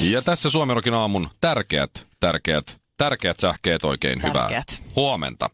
Ja 0.00 0.22
tässä 0.22 0.50
Suomerokin 0.50 0.94
aamun 0.94 1.28
tärkeät, 1.40 2.06
tärkeät, 2.20 2.80
tärkeät 2.96 3.40
sähkeet 3.40 3.84
oikein 3.84 4.20
Tärkeät. 4.20 4.70
hyvää 4.70 4.90
huomenta. 4.96 5.50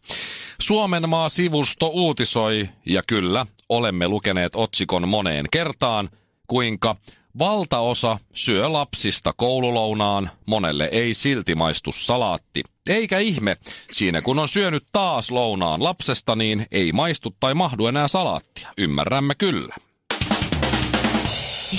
Suomen 0.61 1.09
maa-sivusto 1.09 1.89
uutisoi, 1.89 2.69
ja 2.87 3.03
kyllä, 3.07 3.47
olemme 3.69 4.09
lukeneet 4.09 4.57
otsikon 4.57 5.09
moneen 5.09 5.47
kertaan, 5.51 6.11
kuinka 6.47 6.97
valtaosa 7.39 8.19
syö 8.35 8.73
lapsista 8.73 9.33
koululounaan, 9.37 10.31
monelle 10.47 10.89
ei 10.93 11.15
silti 11.15 11.55
maistu 11.55 11.93
salaatti. 11.93 12.63
Eikä 12.89 13.19
ihme, 13.19 13.57
siinä 13.93 14.23
kun 14.23 14.39
on 14.39 14.49
syönyt 14.49 14.85
taas 14.93 15.31
lounaan 15.31 15.85
lapsesta, 15.85 16.37
niin 16.37 16.67
ei 16.73 16.93
maistu 16.93 17.37
tai 17.41 17.55
mahdu 17.55 17.87
enää 17.87 18.09
salaattia. 18.09 18.69
Ymmärrämme 18.79 19.35
kyllä. 19.35 19.77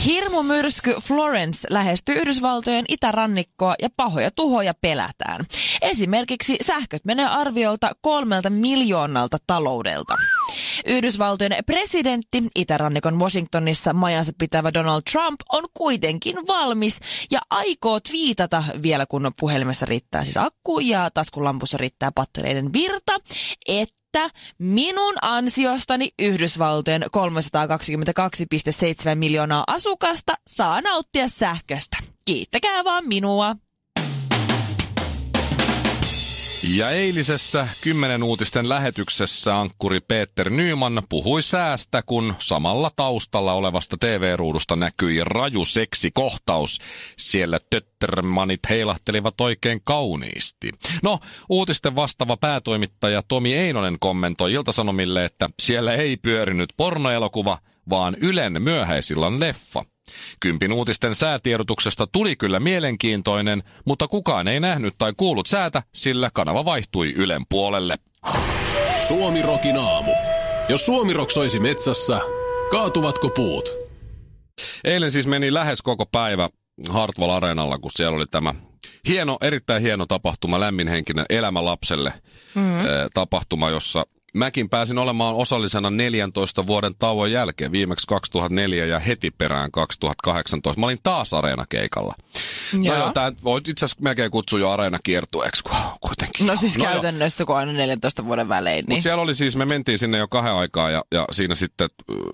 Hirmumyrsky 0.05 0.95
Florence 1.01 1.67
lähestyy 1.69 2.15
Yhdysvaltojen 2.15 2.85
itärannikkoa 2.87 3.75
ja 3.81 3.89
pahoja 3.97 4.31
tuhoja 4.31 4.73
pelätään. 4.81 5.45
Esimerkiksi 5.81 6.57
sähköt 6.61 7.05
menee 7.05 7.25
arviolta 7.25 7.91
kolmelta 8.01 8.49
miljoonalta 8.49 9.37
taloudelta. 9.47 10.15
Yhdysvaltojen 10.85 11.51
presidentti, 11.65 12.43
itärannikon 12.55 13.19
Washingtonissa 13.19 13.93
majansa 13.93 14.31
pitävä 14.37 14.73
Donald 14.73 15.01
Trump 15.11 15.39
on 15.51 15.63
kuitenkin 15.73 16.35
valmis 16.47 16.99
ja 17.31 17.39
aikoo 17.49 17.99
twiitata 17.99 18.63
vielä 18.83 19.05
kun 19.05 19.31
puhelimessa 19.39 19.85
riittää 19.85 20.23
siis 20.23 20.37
akku 20.37 20.79
ja 20.79 21.09
taskulampussa 21.13 21.77
riittää 21.77 22.11
pattereiden 22.15 22.73
virta, 22.73 23.17
että 23.67 23.96
että 24.25 24.39
minun 24.57 25.13
ansiostani 25.21 26.09
Yhdysvaltojen 26.19 27.03
322,7 27.03 27.09
miljoonaa 29.15 29.63
asukasta 29.67 30.33
saa 30.47 30.81
nauttia 30.81 31.27
sähköstä. 31.27 31.97
Kiittäkää 32.25 32.83
vaan 32.83 33.07
minua. 33.07 33.55
Ja 36.75 36.89
eilisessä 36.89 37.67
kymmenen 37.81 38.23
uutisten 38.23 38.69
lähetyksessä 38.69 39.59
ankkuri 39.59 39.99
Peter 39.99 40.49
Nyman 40.49 41.03
puhui 41.09 41.41
säästä, 41.41 42.03
kun 42.05 42.35
samalla 42.39 42.91
taustalla 42.95 43.53
olevasta 43.53 43.97
TV-ruudusta 43.99 44.75
näkyi 44.75 45.23
raju 45.23 45.65
seksikohtaus. 45.65 46.79
Siellä 47.17 47.59
töttermanit 47.69 48.59
heilahtelivat 48.69 49.41
oikein 49.41 49.81
kauniisti. 49.83 50.71
No, 51.03 51.19
uutisten 51.49 51.95
vastaava 51.95 52.37
päätoimittaja 52.37 53.23
Tomi 53.27 53.55
Einonen 53.55 53.97
kommentoi 53.99 54.53
Iltasanomille, 54.53 55.25
että 55.25 55.49
siellä 55.59 55.93
ei 55.93 56.17
pyörinyt 56.17 56.73
pornoelokuva, 56.77 57.57
vaan 57.89 58.15
Ylen 58.21 58.61
myöhäisillan 58.63 59.39
leffa. 59.39 59.85
Kympin 60.39 60.71
uutisten 60.73 61.15
säätiedotuksesta 61.15 62.07
tuli 62.07 62.35
kyllä 62.35 62.59
mielenkiintoinen, 62.59 63.63
mutta 63.85 64.07
kukaan 64.07 64.47
ei 64.47 64.59
nähnyt 64.59 64.95
tai 64.97 65.13
kuullut 65.17 65.47
säätä, 65.47 65.83
sillä 65.93 66.29
kanava 66.33 66.65
vaihtui 66.65 67.13
Ylen 67.15 67.45
puolelle. 67.49 67.95
Suomi 69.07 69.41
Rokin 69.41 69.77
aamu. 69.77 70.11
Jos 70.69 70.85
Suomi 70.85 71.13
Rock 71.13 71.31
soisi 71.31 71.59
metsässä, 71.59 72.19
kaatuvatko 72.71 73.29
puut? 73.29 73.69
Eilen 74.83 75.11
siis 75.11 75.27
meni 75.27 75.53
lähes 75.53 75.81
koko 75.81 76.05
päivä 76.05 76.49
Hartwall 76.89 77.31
Areenalla, 77.31 77.77
kun 77.77 77.91
siellä 77.95 78.15
oli 78.15 78.25
tämä 78.31 78.55
hieno, 79.07 79.37
erittäin 79.41 79.81
hieno 79.81 80.05
tapahtuma, 80.05 80.59
lämminhenkinen 80.59 81.25
Elämä 81.29 81.65
lapselle 81.65 82.13
mm. 82.55 82.63
tapahtuma, 83.13 83.69
jossa 83.69 84.05
mäkin 84.37 84.69
pääsin 84.69 84.97
olemaan 84.97 85.35
osallisena 85.35 85.89
14 85.89 86.67
vuoden 86.67 86.95
tauon 86.99 87.31
jälkeen, 87.31 87.71
viimeksi 87.71 88.07
2004 88.07 88.85
ja 88.85 88.99
heti 88.99 89.31
perään 89.31 89.71
2018. 89.71 90.79
Mä 90.79 90.85
olin 90.85 90.99
taas 91.03 91.33
areenakeikalla. 91.33 92.15
No 92.73 92.83
Joo. 92.83 92.97
joo, 92.97 93.11
tää 93.11 93.31
voit 93.43 93.67
itse 93.67 93.85
asiassa 93.85 94.03
melkein 94.03 94.31
kutsua 94.31 94.59
jo 94.59 94.69
areenakiertueeksi, 94.69 95.63
kun 95.63 95.77
kuitenkin. 96.01 96.47
No 96.47 96.55
siis 96.55 96.77
joo. 96.77 96.85
käytännössä, 96.85 97.45
kun 97.45 97.57
aina 97.57 97.73
14 97.73 98.25
vuoden 98.25 98.49
välein. 98.49 98.85
Niin. 98.87 99.01
siellä 99.01 99.21
oli 99.21 99.35
siis, 99.35 99.55
me 99.55 99.65
mentiin 99.65 99.99
sinne 99.99 100.17
jo 100.17 100.27
kahden 100.27 100.53
aikaa 100.53 100.89
ja, 100.89 101.03
ja 101.11 101.25
siinä 101.31 101.55
sitten 101.55 101.89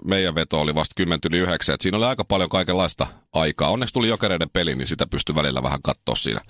meidän 0.06 0.36
veto 0.36 0.62
oli 0.62 0.76
vasta 0.76 0.94
10 0.96 1.20
yli 1.30 1.38
9. 1.38 1.76
Et 1.76 1.82
siinä 1.82 1.98
oli 1.98 2.06
aika 2.06 2.26
paljon 2.26 2.50
kaikenlaista 2.50 3.08
aikaa. 3.34 3.70
Onneksi 3.70 3.94
tuli 3.94 4.08
jokereiden 4.08 4.50
peli, 4.50 4.76
niin 4.76 4.88
sitä 4.88 5.08
pystyi 5.08 5.36
välillä 5.36 5.64
vähän 5.64 5.82
katsoa 5.82 6.16
siinä. 6.16 6.42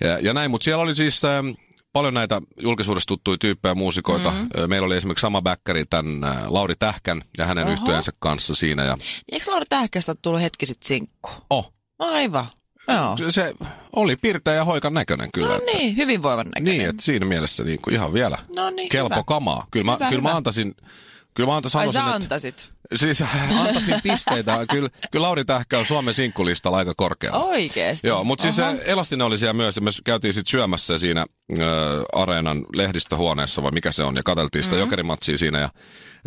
Ja, 0.00 0.18
ja 0.18 0.34
näin, 0.34 0.50
mutta 0.50 0.64
siellä 0.64 0.82
oli 0.82 0.94
siis 0.94 1.24
äh, 1.24 1.42
paljon 1.92 2.14
näitä 2.14 2.40
julkisuudessa 2.60 3.06
tuttuja 3.08 3.38
tyyppejä, 3.38 3.74
muusikoita. 3.74 4.30
Mm-hmm. 4.30 4.48
Meillä 4.70 4.86
oli 4.86 4.96
esimerkiksi 4.96 5.20
sama 5.22 5.42
bäkkäri 5.42 5.84
tämän 5.90 6.20
Lauri 6.46 6.74
Tähkän 6.78 7.22
ja 7.38 7.46
hänen 7.46 7.64
Oho. 7.64 7.72
yhtyensä 7.72 8.12
kanssa 8.18 8.54
siinä. 8.54 8.84
Ja, 8.84 8.96
Eikö 9.32 9.50
Lauri 9.50 9.66
Tähkästä 9.68 10.14
tullut 10.22 10.40
hetki 10.42 10.66
sitten 10.66 10.86
sinkku? 10.88 11.30
oh, 11.50 11.72
Aivan. 11.98 12.46
Joo. 12.88 13.16
se, 13.16 13.30
se 13.30 13.54
oli 13.96 14.16
pirteä 14.16 14.54
ja 14.54 14.64
hoikan 14.64 14.94
näköinen 14.94 15.28
kyllä. 15.34 15.48
No 15.48 15.54
että- 15.54 15.72
niin, 15.72 15.96
hyvinvoivan 15.96 16.46
näköinen. 16.46 16.78
Niin, 16.78 16.88
että 16.90 17.02
siinä 17.02 17.26
mielessä 17.26 17.64
niin 17.64 17.82
kuin 17.82 17.94
ihan 17.94 18.12
vielä 18.12 18.38
No 18.56 18.70
niin, 18.70 18.88
kelpo 18.88 19.14
hyvä. 19.14 19.24
kamaa. 19.26 19.66
Kyllä 19.70 19.84
mä, 19.84 19.92
Hyvä, 19.94 20.08
kyllä 20.08 20.22
mä 20.22 20.36
antaisin, 20.36 20.74
kyllä 21.34 21.46
mä 21.50 21.56
antaisin, 21.56 21.80
Ai 21.80 21.92
sanoisin, 21.92 22.00
sä 22.02 22.06
että, 22.16 22.24
antaisit? 22.24 22.68
Siis 22.94 23.24
antaisin 23.58 24.00
pisteitä. 24.02 24.66
kyllä, 24.70 24.90
kyllä 25.10 25.26
Lauri 25.26 25.44
Tähkä 25.44 25.78
on 25.78 25.86
Suomen 25.86 26.14
sinkkulistalla 26.14 26.76
aika 26.76 26.94
korkealla. 26.96 27.44
Oikeesti? 27.44 28.08
Joo, 28.08 28.24
mutta 28.24 28.42
siis 28.42 28.56
Elastinen 28.84 29.26
oli 29.26 29.38
siellä 29.38 29.52
myös, 29.52 29.80
me 29.80 29.90
käytiin 30.04 30.34
sitten 30.34 30.50
syömässä 30.50 30.98
siinä 30.98 31.26
ö, 31.58 32.04
areenan 32.12 32.64
lehdistöhuoneessa, 32.76 33.62
vai 33.62 33.70
mikä 33.70 33.92
se 33.92 34.02
on, 34.02 34.16
ja 34.16 34.22
katseltiin 34.22 34.64
sitä 34.64 34.76
mm-hmm. 34.76 34.86
jokerimatsia 34.86 35.38
siinä, 35.38 35.58
ja 35.60 35.70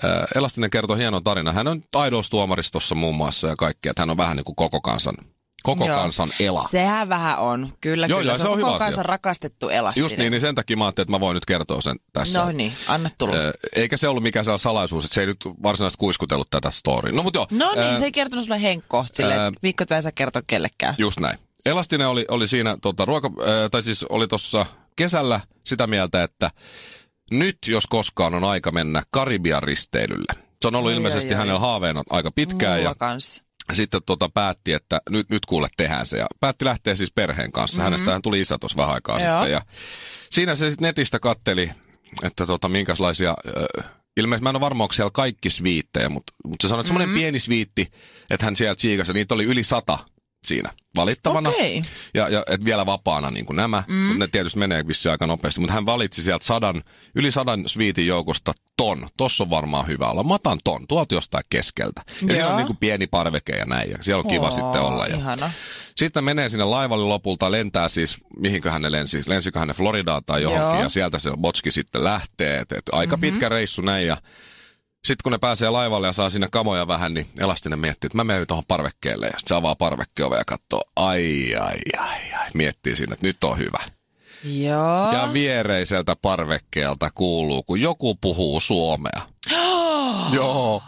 ö, 0.03 0.07
Elastinen 0.35 0.69
kertoi 0.69 0.97
hienon 0.97 1.23
tarina. 1.23 1.51
Hän 1.51 1.67
on 1.67 1.83
Idols-tuomaristossa 2.07 2.95
muun 2.95 3.15
muassa 3.15 3.47
ja 3.47 3.55
kaikkea, 3.55 3.89
että 3.89 4.01
hän 4.01 4.09
on 4.09 4.17
vähän 4.17 4.37
niin 4.37 4.45
kuin 4.45 4.55
koko 4.55 4.81
kansan, 4.81 5.15
koko 5.65 5.85
Joo. 5.87 5.99
kansan 5.99 6.29
ela. 6.39 6.63
Sehän 6.71 7.09
vähän 7.09 7.39
on. 7.39 7.73
Kyllä, 7.81 8.07
Joo, 8.07 8.19
kyllä. 8.19 8.31
joo, 8.31 8.37
se 8.37 8.43
on 8.43 8.49
koko 8.49 8.57
hyvä 8.57 8.75
asia. 8.75 8.85
kansan 8.85 9.05
rakastettu 9.05 9.69
elastinen. 9.69 10.03
Just 10.03 10.17
niin, 10.17 10.31
niin 10.31 10.41
sen 10.41 10.55
takia 10.55 10.77
mä 10.77 10.85
ajattelin, 10.85 11.05
että 11.05 11.11
mä 11.11 11.19
voin 11.19 11.35
nyt 11.35 11.45
kertoa 11.45 11.81
sen 11.81 11.95
tässä. 12.13 12.45
No 12.45 12.51
niin, 12.51 12.73
anna 12.87 13.09
tulla. 13.17 13.35
Eikä 13.75 13.97
se 13.97 14.07
ollut 14.07 14.23
mikään 14.23 14.45
sellainen 14.45 14.59
salaisuus, 14.59 15.05
että 15.05 15.15
se 15.15 15.21
ei 15.21 15.27
nyt 15.27 15.45
varsinaisesti 15.63 15.99
kuiskutellut 15.99 16.49
tätä 16.49 16.71
storya. 16.71 17.13
No 17.13 17.23
mutta 17.23 17.39
joo. 17.39 17.47
No 17.51 17.71
niin, 17.75 17.93
ö, 17.95 17.97
se 17.97 18.05
ei 18.05 18.11
kertonut 18.11 18.45
sulle 18.45 18.61
Henkko 18.61 19.05
silleen, 19.13 19.39
ää, 19.39 19.47
että 19.47 19.59
Mikko 19.61 19.83
saa 20.01 20.11
kertoa 20.15 20.41
kellekään. 20.47 20.95
Just 20.97 21.19
näin. 21.19 21.39
Elastinen 21.65 22.07
oli, 22.07 22.25
oli 22.29 22.47
siinä, 22.47 22.77
tota, 22.81 23.05
ruoka, 23.05 23.27
äh, 23.27 23.69
tai 23.71 23.83
siis 23.83 24.03
oli 24.03 24.27
tuossa 24.27 24.65
kesällä 24.95 25.39
sitä 25.63 25.87
mieltä, 25.87 26.23
että 26.23 26.51
nyt 27.31 27.57
jos 27.67 27.87
koskaan 27.87 28.33
on 28.35 28.43
aika 28.43 28.71
mennä 28.71 29.03
Karibian 29.11 29.63
risteilylle. 29.63 30.45
Se 30.61 30.67
on 30.67 30.75
ollut 30.75 30.91
ilmeisesti 30.91 31.33
hänellä 31.33 31.59
haaveena 31.59 32.03
aika 32.09 32.31
pitkään 32.31 32.77
Mulla 32.77 32.89
ja 32.89 32.95
kanssa. 32.95 33.44
Sitten 33.73 34.01
tota 34.05 34.29
päätti, 34.29 34.73
että 34.73 35.01
nyt, 35.09 35.29
nyt 35.29 35.45
kuule 35.45 35.67
tehdään 35.77 36.05
se. 36.05 36.17
Ja 36.17 36.27
päätti 36.39 36.65
lähteä 36.65 36.95
siis 36.95 37.11
perheen 37.11 37.51
kanssa. 37.51 37.77
Mm-hmm. 37.77 37.83
Hänestähän 37.83 38.21
tuli 38.21 38.41
isä 38.41 38.57
tuossa 38.57 38.77
vähän 38.77 38.93
aikaa 38.93 39.19
Joo. 39.19 39.39
sitten. 39.39 39.51
Ja 39.51 39.61
siinä 40.29 40.55
se 40.55 40.69
sitten 40.69 40.85
netistä 40.85 41.19
katteli, 41.19 41.71
että 42.23 42.45
tota, 42.45 42.69
minkälaisia... 42.69 43.35
Äh, 43.79 43.91
Ilmeisesti 44.17 44.43
mä 44.43 44.49
en 44.49 44.55
ole 44.55 44.61
varma, 44.61 44.83
onko 44.83 44.93
siellä 44.93 45.11
kaikki 45.13 45.49
sviittejä, 45.49 46.09
mutta, 46.09 46.33
mutta 46.47 46.67
se 46.67 46.69
sanoi, 46.69 46.81
että 46.81 46.87
semmoinen 46.87 47.09
Mm-hmm. 47.09 47.19
pieni 47.19 47.39
sviitti, 47.39 47.91
että 48.29 48.45
hän 48.45 48.55
sieltä 48.55 48.81
siikasi, 48.81 49.09
ja 49.09 49.13
niitä 49.13 49.33
oli 49.33 49.43
yli 49.43 49.63
sata 49.63 49.99
siinä 50.45 50.69
valittavana. 50.95 51.49
Okei. 51.49 51.81
Ja, 52.13 52.29
ja 52.29 52.43
et 52.47 52.65
vielä 52.65 52.85
vapaana 52.85 53.31
niin 53.31 53.45
kuin 53.45 53.55
nämä, 53.55 53.83
mm. 53.87 53.95
mutta 53.95 54.19
ne 54.19 54.27
tietysti 54.27 54.59
menee 54.59 54.87
vissiin 54.87 55.11
aika 55.11 55.27
nopeasti. 55.27 55.61
Mutta 55.61 55.73
hän 55.73 55.85
valitsi 55.85 56.23
sieltä 56.23 56.45
sadan, 56.45 56.83
yli 57.15 57.31
sadan 57.31 57.63
sviitin 57.69 58.07
joukosta 58.07 58.53
ton. 58.77 59.09
Tossa 59.17 59.43
on 59.43 59.49
varmaan 59.49 59.87
hyvä 59.87 60.09
olla. 60.09 60.23
Mä 60.23 60.33
otan 60.33 60.59
ton, 60.63 60.87
tuolta 60.87 61.15
jostain 61.15 61.43
keskeltä. 61.49 62.01
Ja 62.07 62.13
siellä 62.19 62.39
Joo. 62.39 62.49
on 62.49 62.57
niin 62.57 62.67
kuin 62.67 62.77
pieni 62.77 63.07
parveke 63.07 63.53
ja 63.53 63.65
näin. 63.65 63.91
Ja 63.91 63.97
siellä 64.01 64.19
on 64.19 64.29
kiva 64.29 64.45
Oo, 64.45 64.51
sitten 64.51 64.81
olla. 64.81 65.07
Ja 65.07 65.15
Ihana. 65.15 65.51
sitten 65.95 66.23
menee 66.23 66.49
sinne 66.49 66.65
laivalle 66.65 67.05
lopulta, 67.05 67.51
lentää 67.51 67.89
siis, 67.89 68.17
mihinköhän 68.39 68.81
ne 68.81 68.91
lensi, 68.91 69.23
lensiköhän 69.25 69.67
ne 69.67 69.73
Floridaan 69.73 70.21
tai 70.25 70.41
johonkin, 70.41 70.75
Joo. 70.75 70.83
ja 70.83 70.89
sieltä 70.89 71.19
se 71.19 71.31
botski 71.41 71.71
sitten 71.71 72.03
lähtee. 72.03 72.59
Et, 72.59 72.71
et 72.71 72.83
aika 72.91 73.17
mm-hmm. 73.17 73.31
pitkä 73.31 73.49
reissu 73.49 73.81
näin, 73.81 74.07
ja 74.07 74.17
sitten 75.05 75.23
kun 75.23 75.31
ne 75.31 75.37
pääsee 75.37 75.69
laivalle 75.69 76.07
ja 76.07 76.13
saa 76.13 76.29
sinne 76.29 76.47
kamoja 76.51 76.87
vähän, 76.87 77.13
niin 77.13 77.27
Elastinen 77.39 77.79
miettii, 77.79 78.07
että 78.07 78.17
mä 78.17 78.23
menen 78.23 78.47
tuohon 78.47 78.63
parvekkeelle, 78.67 79.25
ja 79.25 79.31
sitten 79.31 79.47
se 79.47 79.55
avaa 79.55 79.75
parvekkeove 79.75 80.37
ja 80.37 80.45
katsoo, 80.45 80.83
ai, 80.95 81.55
ai, 81.55 81.77
ai, 81.99 82.33
ai, 82.39 82.49
miettii 82.53 82.95
siinä, 82.95 83.13
että 83.13 83.27
nyt 83.27 83.43
on 83.43 83.57
hyvä. 83.57 83.79
Joo. 84.43 85.13
Ja 85.13 85.29
viereiseltä 85.33 86.15
parvekkeelta 86.15 87.09
kuuluu, 87.15 87.63
kun 87.63 87.81
joku 87.81 88.15
puhuu 88.15 88.59
suomea. 88.59 89.21
Joo. 90.33 90.81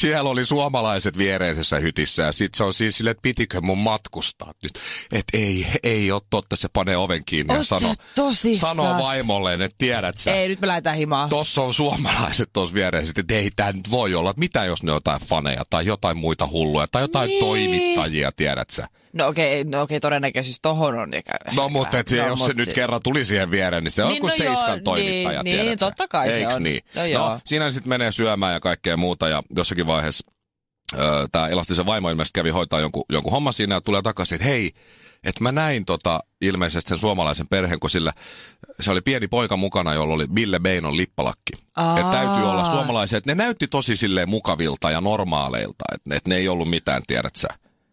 Siellä 0.00 0.30
oli 0.30 0.44
suomalaiset 0.46 1.18
viereisessä 1.18 1.78
hytissä 1.78 2.22
ja 2.22 2.32
sit 2.32 2.54
se 2.54 2.64
on 2.64 2.74
siis 2.74 2.96
silleen, 2.96 3.10
että 3.10 3.22
pitikö 3.22 3.60
mun 3.60 3.78
matkustaa 3.78 4.52
nyt. 4.62 4.72
Että 5.12 5.38
ei, 5.38 5.66
ei 5.82 6.12
ole 6.12 6.22
totta, 6.30 6.56
se 6.56 6.68
panee 6.72 6.96
oven 6.96 7.22
kiinni 7.26 7.54
ja 7.54 7.58
Oot 7.58 7.66
sano, 7.66 7.94
tosissaan? 8.14 8.76
sanoo 8.76 9.02
vaimolleen, 9.02 9.62
että 9.62 9.74
tiedät 9.78 10.18
sä. 10.18 10.34
Ei, 10.34 10.48
nyt 10.48 10.60
me 10.60 10.66
lähdetään 10.66 10.96
himaan. 10.96 11.28
Tossa 11.28 11.62
on 11.62 11.74
suomalaiset 11.74 12.50
tuossa 12.52 12.74
vieressä, 12.74 13.12
että 13.16 13.34
ei 13.34 13.50
tämä 13.56 13.72
nyt 13.72 13.90
voi 13.90 14.14
olla. 14.14 14.34
Mitä 14.36 14.64
jos 14.64 14.82
ne 14.82 14.92
on 14.92 14.96
jotain 14.96 15.20
faneja 15.20 15.64
tai 15.70 15.86
jotain 15.86 16.16
muita 16.16 16.46
hulluja 16.50 16.86
tai 16.88 17.02
jotain 17.02 17.28
Niin. 17.28 17.44
toimittajia, 17.44 18.32
tiedät 18.36 18.70
sä. 18.70 18.88
No 19.14 19.26
okei, 19.26 19.64
no 19.64 19.82
okei, 19.82 20.00
todennäköisesti 20.00 20.58
tohon 20.62 20.98
on. 20.98 21.14
Eikä, 21.14 21.32
No 21.56 21.68
mutta 21.68 21.98
et 21.98 22.08
se, 22.08 22.16
no, 22.22 22.26
jos 22.26 22.38
se 22.38 22.44
mut- 22.52 22.56
nyt 22.56 22.72
kerran 22.72 23.00
tuli 23.02 23.24
siihen 23.24 23.50
viereen, 23.50 23.84
niin 23.84 23.92
se 23.92 24.02
on 24.04 24.08
Niin, 24.10 24.20
kuin 24.20 24.30
no 24.30 24.36
Seiskan 24.36 24.68
joo, 24.70 24.80
toimittaja, 24.84 25.42
niin, 25.42 25.66
niin, 25.66 25.78
sä. 25.78 25.86
totta 25.86 26.08
kai 26.08 26.28
se 26.28 26.34
Eiks 26.36 26.54
on. 26.54 26.62
niin? 26.62 26.82
No 26.94 27.04
joo. 27.04 27.28
no 27.28 27.40
siinä 27.44 27.70
sitten 27.70 27.88
menee 27.88 28.12
syömään 28.12 28.52
ja 28.54 28.60
kaikkea 28.60 28.96
muuta 28.96 29.28
ja 29.28 29.42
jossakin 29.56 29.86
vaiheessa 29.86 30.30
tämä 31.32 31.48
Elastisen 31.48 31.86
vaimo 31.86 32.10
ilmeisesti 32.10 32.38
kävi 32.40 32.50
hoitaa 32.50 32.80
jonkun, 32.80 33.04
jonkun 33.12 33.32
homman 33.32 33.52
siinä 33.52 33.74
ja 33.74 33.80
tulee 33.80 34.02
takaisin, 34.02 34.36
että 34.36 34.46
hei, 34.48 34.70
että 35.24 35.42
mä 35.42 35.52
näin 35.52 35.84
tota, 35.84 36.20
ilmeisesti 36.40 36.88
sen 36.88 36.98
suomalaisen 36.98 37.48
perheen, 37.48 37.80
kun 37.80 37.90
sillä 37.90 38.12
se 38.80 38.90
oli 38.90 39.00
pieni 39.00 39.28
poika 39.28 39.56
mukana, 39.56 39.94
jolla 39.94 40.14
oli 40.14 40.26
Ville 40.34 40.58
Beinon 40.58 40.96
lippalakki. 40.96 41.52
Että 41.96 42.10
täytyy 42.12 42.50
olla 42.50 42.70
suomalaisia, 42.70 43.18
että 43.18 43.30
ne 43.30 43.42
näytti 43.44 43.68
tosi 43.68 43.96
silleen 43.96 44.28
mukavilta 44.28 44.90
ja 44.90 45.00
normaaleilta, 45.00 45.84
että 45.94 46.16
et 46.16 46.26
ne 46.26 46.36
ei 46.36 46.48
ollut 46.48 46.70
mitään, 46.70 47.02
tiedät 47.06 47.36
sä. 47.36 47.48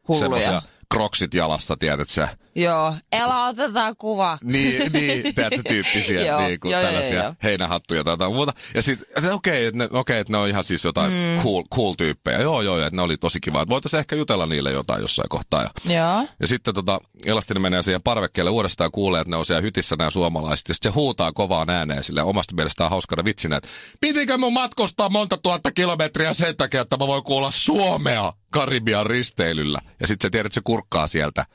Hulluja. 0.07 0.61
Kroksit 0.91 1.33
jalassa, 1.33 1.77
tiedät 1.77 2.09
sä. 2.09 2.27
Joo, 2.55 2.93
älä 3.13 3.47
otetaan 3.47 3.95
kuva. 3.97 4.37
Niin, 4.43 4.91
niin 4.93 5.35
tiedätkö, 5.35 5.61
tyyppisiä 5.67 6.21
Joo, 6.27 6.41
niin 6.41 6.59
kuin 6.59 6.71
joo, 6.71 6.81
joo, 6.81 6.91
tällaisia 6.91 7.23
joo. 7.23 7.35
heinähattuja 7.43 8.03
tai 8.03 8.13
jotain 8.13 8.33
muuta. 8.33 8.53
Ja 8.75 8.81
sitten, 8.81 9.31
okei, 9.31 9.65
että 9.65 9.77
ne, 9.77 9.89
okei, 9.91 10.19
että 10.19 10.33
ne 10.33 10.37
on 10.37 10.47
ihan 10.47 10.63
siis 10.63 10.83
jotain 10.83 11.11
mm. 11.11 11.43
cool, 11.43 11.63
cool 11.75 11.93
tyyppejä. 11.93 12.39
Joo, 12.39 12.61
joo, 12.61 12.79
että 12.79 12.95
ne 12.95 13.01
oli 13.01 13.17
tosi 13.17 13.39
kiva. 13.39 13.61
Että 13.61 13.69
voitaisiin 13.69 13.99
ehkä 13.99 14.15
jutella 14.15 14.45
niille 14.45 14.71
jotain 14.71 15.01
jossain 15.01 15.29
kohtaa. 15.29 15.61
Ja, 15.61 15.93
Joo. 15.95 16.27
ja 16.39 16.47
sitten 16.47 16.73
tota, 16.73 16.99
Elastinen 17.25 17.61
menee 17.61 17.83
siihen 17.83 18.01
parvekkeelle 18.01 18.51
uudestaan 18.51 18.85
ja 18.85 18.91
kuulee, 18.91 19.21
että 19.21 19.31
ne 19.31 19.37
on 19.37 19.45
siellä 19.45 19.61
hytissä 19.61 19.95
nämä 19.95 20.11
suomalaiset. 20.11 20.67
Ja 20.67 20.73
sitten 20.73 20.91
se 20.91 20.95
huutaa 20.95 21.31
kovaan 21.31 21.69
ääneen 21.69 22.03
sille 22.03 22.23
omasta 22.23 22.55
mielestään 22.55 22.89
hauskana 22.89 23.25
vitsinä, 23.25 23.57
että 23.57 23.69
pitikö 24.01 24.37
mun 24.37 24.53
matkustaa 24.53 25.09
monta 25.09 25.37
tuhatta 25.37 25.71
kilometriä 25.71 26.33
sen 26.33 26.57
takia, 26.57 26.81
että 26.81 26.97
mä 26.97 27.07
voin 27.07 27.23
kuulla 27.23 27.51
Suomea 27.51 28.33
Karibian 28.49 29.05
risteilyllä. 29.05 29.79
Ja 29.99 30.07
sitten 30.07 30.27
se 30.27 30.29
tiedät, 30.29 30.45
että 30.45 30.53
se 30.53 30.61
kurkkaa 30.63 31.07
sieltä. 31.07 31.45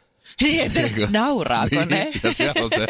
Niin, 0.40 0.62
että 0.62 1.08
nauraako 1.11 1.84
ne? 1.84 2.05
Niin, 2.05 2.20
ja 2.23 2.34
siellä 2.34 2.64
on 2.64 2.70
se 2.75 2.87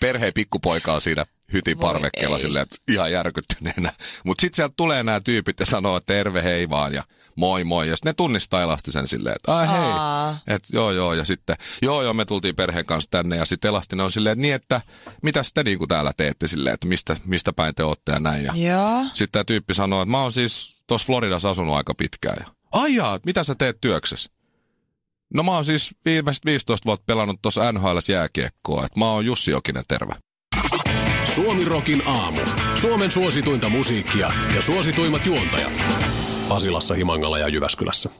perheen 0.00 0.32
pikkupoika 0.34 0.94
on 0.94 1.00
siinä 1.00 1.26
hytin 1.52 1.78
parvekkeella 1.78 2.38
silleen, 2.38 2.62
että 2.62 2.76
ihan 2.88 3.12
järkyttyneenä. 3.12 3.92
Mutta 4.24 4.40
sitten 4.40 4.56
sieltä 4.56 4.74
tulee 4.76 5.02
nämä 5.02 5.20
tyypit 5.20 5.60
ja 5.60 5.66
sanoo, 5.66 5.96
että 5.96 6.14
terve 6.14 6.42
hei 6.42 6.68
vaan 6.68 6.94
ja 6.94 7.04
moi 7.36 7.64
moi. 7.64 7.88
Ja 7.88 7.96
sitten 7.96 8.10
ne 8.10 8.14
tunnistaa 8.14 8.62
Elastisen 8.62 9.08
silleen, 9.08 9.36
että 9.36 9.56
ai 9.56 9.66
hei. 9.66 10.54
Että 10.54 10.68
joo 10.72 10.90
joo 10.92 11.14
ja 11.14 11.24
sitten 11.24 11.56
joo 11.82 12.02
joo 12.02 12.14
me 12.14 12.24
tultiin 12.24 12.56
perheen 12.56 12.86
kanssa 12.86 13.10
tänne 13.10 13.36
ja 13.36 13.44
sitten 13.44 13.68
Elastinen 13.68 14.04
on 14.04 14.12
silleen, 14.12 14.32
että 14.32 14.42
niin 14.42 14.54
että 14.54 14.80
mitä 15.22 15.42
te 15.54 15.62
niinku 15.62 15.86
täällä 15.86 16.12
teette 16.16 16.48
silleen, 16.48 16.74
että 16.74 16.86
mistä, 16.86 17.16
mistä 17.24 17.52
päin 17.52 17.74
te 17.74 17.84
ootte 17.84 18.12
ja 18.12 18.20
näin. 18.20 18.44
Ja 18.44 18.52
sitten 19.04 19.32
tämä 19.32 19.44
tyyppi 19.44 19.74
sanoo, 19.74 20.02
että 20.02 20.10
mä 20.10 20.22
oon 20.22 20.32
siis 20.32 20.82
tuossa 20.86 21.06
Floridassa 21.06 21.50
asunut 21.50 21.76
aika 21.76 21.94
pitkään. 21.94 22.36
Ja, 22.40 22.52
Ai 22.72 22.94
jaa, 22.94 23.18
mitä 23.24 23.44
sä 23.44 23.54
teet 23.54 23.80
työksessä? 23.80 24.30
No 25.34 25.42
mä 25.42 25.50
oon 25.54 25.64
siis 25.64 25.94
viimeiset 26.04 26.44
15 26.44 26.84
vuotta 26.84 27.04
pelannut 27.06 27.42
tuossa 27.42 27.72
NHL 27.72 27.98
jääkiekkoa, 28.12 28.84
että 28.86 28.98
mä 29.00 29.10
oon 29.10 29.26
Jussi 29.26 29.50
Jokinen, 29.50 29.84
terve. 29.88 30.14
Suomi 31.34 31.64
Rokin 31.64 32.02
aamu. 32.06 32.40
Suomen 32.74 33.10
suosituinta 33.10 33.68
musiikkia 33.68 34.32
ja 34.54 34.62
suosituimmat 34.62 35.26
juontajat. 35.26 35.72
Pasilassa, 36.48 36.94
Himangalla 36.94 37.38
ja 37.38 37.48
Jyväskylässä. 37.48 38.10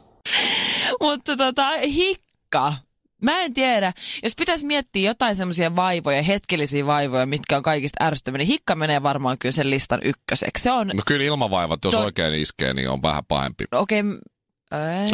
Mutta 1.00 1.37
tota, 1.37 1.69
hikka. 1.87 2.75
Mä 3.22 3.40
en 3.40 3.52
tiedä, 3.52 3.93
jos 4.22 4.34
pitäisi 4.37 4.66
miettiä 4.66 5.10
jotain 5.10 5.37
semmoisia 5.37 5.76
vaivoja, 5.76 6.22
hetkellisiä 6.22 6.87
vaivoja, 6.87 7.26
mitkä 7.26 7.56
on 7.56 7.62
kaikista 7.62 8.05
ärsyttäviä, 8.05 8.38
niin 8.38 8.46
hikka 8.46 8.75
menee 8.75 9.02
varmaan 9.02 9.38
kyllä 9.38 9.52
sen 9.52 9.70
listan 9.70 10.00
ykköseksi. 10.05 10.62
Se 10.62 10.72
on, 10.72 10.87
No 10.88 11.02
kyllä 11.06 11.25
ilmavaivat, 11.25 11.84
jos 11.84 11.94
To- 11.94 12.00
oikein 12.00 12.34
iskee, 12.34 12.75
niin 12.75 12.88
on 12.90 13.02
vähän 13.02 13.22
pahempi. 13.28 13.64
okei, 13.72 14.00
okay, 14.00 14.19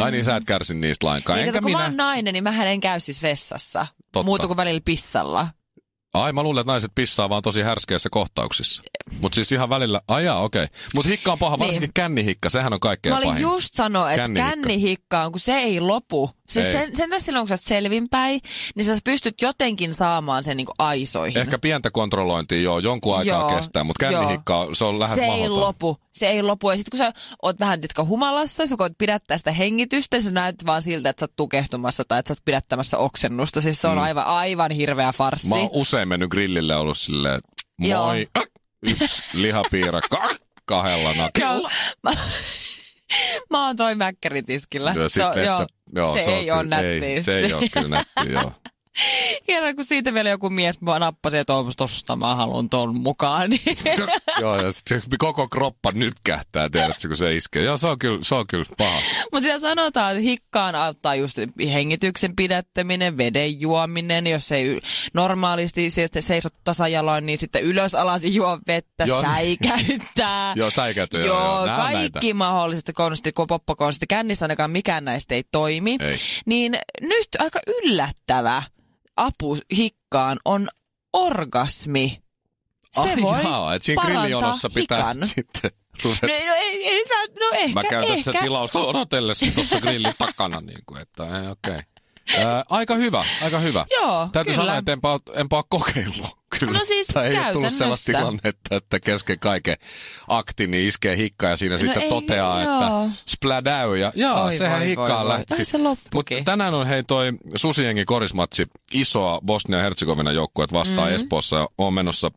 Ai 0.03 0.11
niin, 0.11 0.25
sä 0.25 0.35
et 0.35 0.45
kärsi 0.45 0.73
niistä 0.73 1.07
lainkaan. 1.07 1.37
niin, 1.37 1.47
Enkä 1.47 1.61
kun 1.61 1.71
mä 1.71 1.77
minä. 1.77 1.87
oon 1.87 1.97
nainen, 1.97 2.33
niin 2.33 2.43
mä 2.43 2.65
en 2.65 2.79
käy 2.79 2.99
siis 2.99 3.21
vessassa. 3.21 3.87
Totta. 4.11 4.23
Muuta 4.23 4.47
kuin 4.47 4.57
välillä 4.57 4.81
pissalla. 4.85 5.47
Ai 6.13 6.33
mä 6.33 6.43
luulen, 6.43 6.61
että 6.61 6.71
naiset 6.71 6.91
pissaa 6.95 7.29
vaan 7.29 7.41
tosi 7.43 7.61
härskeissä 7.61 8.09
kohtauksissa. 8.11 8.83
Mutta 9.21 9.35
siis 9.35 9.51
ihan 9.51 9.69
välillä, 9.69 10.01
ajaa 10.07 10.41
okei. 10.41 10.63
Okay. 10.63 10.77
Mutta 10.95 11.09
hikka 11.09 11.31
on 11.31 11.39
paha, 11.39 11.55
Niin. 11.55 11.65
varsinkin 11.65 11.91
kännihikka, 11.93 12.49
sehän 12.49 12.73
on 12.73 12.79
kaikkein 12.79 13.13
Mä 13.13 13.17
olin 13.17 13.29
pahin. 13.29 13.41
just 13.41 13.69
sanoa, 13.73 14.11
että 14.11 14.21
Kännihikka. 14.21 14.49
kännihikka 14.55 15.23
on, 15.23 15.31
kun 15.31 15.39
se 15.39 15.53
ei 15.57 15.79
lopu. 15.79 16.29
Se 16.49 16.61
Ei. 16.61 16.71
sen, 16.73 16.95
sen 16.95 17.09
tässä 17.09 17.25
silloin, 17.25 17.41
kun 17.43 17.47
sä 17.47 17.53
oot 17.53 17.61
selvinpäin, 17.61 18.41
niin 18.75 18.85
sä 18.85 18.97
pystyt 19.03 19.41
jotenkin 19.41 19.93
saamaan 19.93 20.43
sen 20.43 20.57
niin 20.57 20.67
aisoihin. 20.79 21.37
Ehkä 21.41 21.57
pientä 21.59 21.91
kontrollointia 21.91 22.61
joo, 22.61 22.79
jonkun 22.79 23.17
aikaa 23.17 23.39
Joo, 23.49 23.55
kestää, 23.55 23.83
mutta 23.83 24.05
joo. 24.05 24.11
kännihikka, 24.21 24.59
on- 24.59 24.75
se 24.75 24.85
on 24.85 24.99
lähes 24.99 25.15
se 25.15 25.21
ei 25.23 25.29
mahdoton. 25.29 25.59
lopu. 25.59 25.97
Se 26.11 26.27
ei 26.27 26.41
lopu. 26.43 26.71
Ja 26.71 26.77
sitten 26.77 26.91
kun 26.91 27.05
sä 27.05 27.13
oot 27.41 27.59
vähän 27.59 27.81
titka 27.81 28.03
humalassa, 28.03 28.65
sä 28.65 28.77
koet 28.77 28.93
pidättää 28.97 29.37
sitä 29.37 29.51
hengitystä, 29.51 30.21
sä 30.21 30.31
näet 30.31 30.65
vaan 30.65 30.81
siltä, 30.81 31.09
että 31.09 31.19
sä 31.19 31.23
oot 31.23 31.35
tukehtumassa 31.35 32.03
tai 32.07 32.19
että 32.19 32.27
sä 32.27 32.31
oot 32.33 32.45
pidättämässä 32.45 32.97
oksennusta. 32.97 33.61
Siis 33.61 33.81
se 33.81 33.87
on 33.87 33.97
Mm. 33.97 34.03
aivan, 34.03 34.25
aivan 34.25 34.71
hirveä 34.71 35.11
farssi. 35.11 35.49
Mä 35.49 35.55
oon 35.55 35.69
usein 35.71 36.07
mennyt 36.07 36.29
grillille 36.29 36.75
ollut 36.75 36.97
silleen, 36.97 37.35
että 37.35 37.87
Joo. 37.87 38.11
Yksi 38.89 39.23
lihapiirakka, 39.33 40.29
kahdella 40.65 41.13
nakilla. 41.13 41.71
Mä, 42.03 42.11
mä 43.49 43.65
oon 43.67 43.75
toi 43.75 43.95
mäkkäritiskillä. 43.95 44.93
Ja 44.95 45.09
joo, 45.19 45.29
että, 45.29 45.67
joo, 45.95 46.13
se 46.13 46.19
ei 46.19 46.51
nättiä. 46.69 47.07
Ei, 47.07 47.23
se 47.23 47.39
ei 47.39 47.53
ole 47.53 47.69
kyllä 47.69 47.87
nättiä, 47.87 48.41
joo. 48.41 48.51
Kerran 49.47 49.75
kun 49.75 49.85
siitä 49.85 50.13
vielä 50.13 50.29
joku 50.29 50.49
mies 50.49 50.81
nappasi, 50.81 51.37
että 51.37 51.53
"Onpas 51.53 51.75
tosta 51.75 52.15
mä 52.15 52.35
haluan 52.35 52.69
ton 52.69 52.99
mukaan. 53.01 53.49
Niin. 53.49 53.61
joo, 54.41 54.55
ja 54.61 54.71
sitten 54.71 55.01
koko 55.17 55.47
kroppa 55.47 55.91
nytkähtää, 55.91 56.69
tiedätkö, 56.69 57.07
kun 57.07 57.17
se 57.17 57.35
iskee. 57.35 57.63
Joo, 57.63 57.77
se 57.77 57.87
on 57.87 57.99
kyllä, 57.99 58.19
se 58.23 58.35
on 58.35 58.47
kyllä 58.47 58.65
paha. 58.77 58.99
Mutta 59.31 59.41
siellä 59.43 59.59
sanotaan, 59.59 60.11
että 60.11 60.21
hikkaan 60.21 60.75
auttaa 60.75 61.15
just 61.15 61.37
hengityksen 61.73 62.35
pidättäminen, 62.35 63.17
veden 63.17 63.61
juominen. 63.61 64.27
Jos 64.27 64.51
ei 64.51 64.81
normaalisti 65.13 65.89
sieltä 65.89 66.21
seisot 66.21 66.53
tasajaloin, 66.63 67.25
niin 67.25 67.37
sitten 67.37 67.63
ylös 67.63 67.95
alas 67.95 68.23
juo 68.23 68.59
vettä, 68.67 69.03
Joo. 69.05 69.21
säikäyttää. 69.21 70.53
Joo, 70.57 70.69
säikätö, 70.69 71.19
joo, 71.19 71.27
Joo, 71.39 71.65
joo. 71.65 71.75
Kaikki 71.75 72.27
näitä. 72.27 72.33
mahdolliset 72.33 72.91
konstit, 72.95 73.35
kun 73.35 73.47
poppakonstit. 73.47 74.09
Kännissä 74.09 74.45
ainakaan 74.45 74.71
mikään 74.71 75.05
näistä 75.05 75.35
ei 75.35 75.43
toimi. 75.51 75.97
Ei. 76.01 76.15
Niin 76.45 76.71
nyt 77.01 77.27
aika 77.39 77.59
yllättävä 77.67 78.63
apu 79.15 79.57
hikkaan 79.77 80.39
on 80.45 80.67
orgasmi. 81.13 82.21
Se 82.91 83.01
Ai 83.01 83.21
voi 83.21 83.43
jaa, 83.43 83.75
että 83.75 83.85
siinä 83.85 84.03
grillijonossa 84.03 84.69
pitää 84.69 84.97
hikan. 84.97 85.27
sitten 85.35 85.71
ruveta. 86.03 86.27
No, 86.27 86.33
no, 86.47 86.55
ei, 86.55 86.87
ei, 86.87 87.05
no 87.39 87.49
ehkä, 87.51 87.73
Mä 87.73 87.83
käyn 87.83 88.07
tässä 88.07 88.31
ehkä. 88.31 88.43
tilausta 88.43 88.79
odotellessa 88.79 89.45
tuossa 89.55 89.79
grillin 89.79 90.13
takana, 90.17 90.61
niin 90.61 90.81
kuin, 90.85 91.01
että 91.01 91.23
ei, 91.23 91.47
okei. 91.47 91.71
Okay. 91.71 91.83
Ää, 92.37 92.63
aika 92.69 92.95
hyvä, 92.95 93.25
aika 93.41 93.59
hyvä. 93.59 93.85
Joo, 93.91 94.29
Täytyy 94.31 94.53
kyllä. 94.53 94.65
sanoa, 94.65 94.77
että 94.77 94.93
enpä, 94.93 95.07
enpä 95.33 95.55
ole 95.55 95.63
kokeillut. 95.69 96.45
Kyllä. 96.59 96.77
No 96.77 96.85
siis 96.85 97.07
tai 97.07 97.27
ei 97.27 97.39
ole 97.39 97.53
tullut 97.53 97.73
sellaista 97.73 98.05
tilannetta, 98.05 98.75
että 98.75 98.99
kesken 98.99 99.39
kaiken 99.39 99.75
akti, 100.27 100.67
niin 100.67 100.87
iskee 100.87 101.17
hikka 101.17 101.47
ja 101.47 101.57
siinä 101.57 101.77
sitten 101.77 101.95
No 101.95 102.03
ei, 102.03 102.09
toteaa, 102.09 102.63
joo. 102.63 102.73
että 102.73 103.17
splädäy 103.25 103.97
ja 103.97 104.11
jaa, 104.15 104.43
Oi, 104.43 104.57
sehän 104.57 104.79
voi, 104.79 104.87
hikkaan 104.87 105.25
voi, 105.25 105.29
lähti. 105.29 105.65
Se 105.65 105.77
Mutta 105.77 106.35
tänään 106.45 106.73
on 106.73 106.87
hei 106.87 107.03
toi 107.03 107.31
Susiengi 107.55 108.05
korismatsi 108.05 108.67
isoa 108.93 109.39
Bosnia-Herzegovina 109.45 110.31
joukkuet 110.31 110.73
vastaan 110.73 111.09
mm. 111.09 111.15
Espoossa. 111.15 111.55
Ja 111.55 111.69
on 111.77 111.93
menossa, 111.93 112.31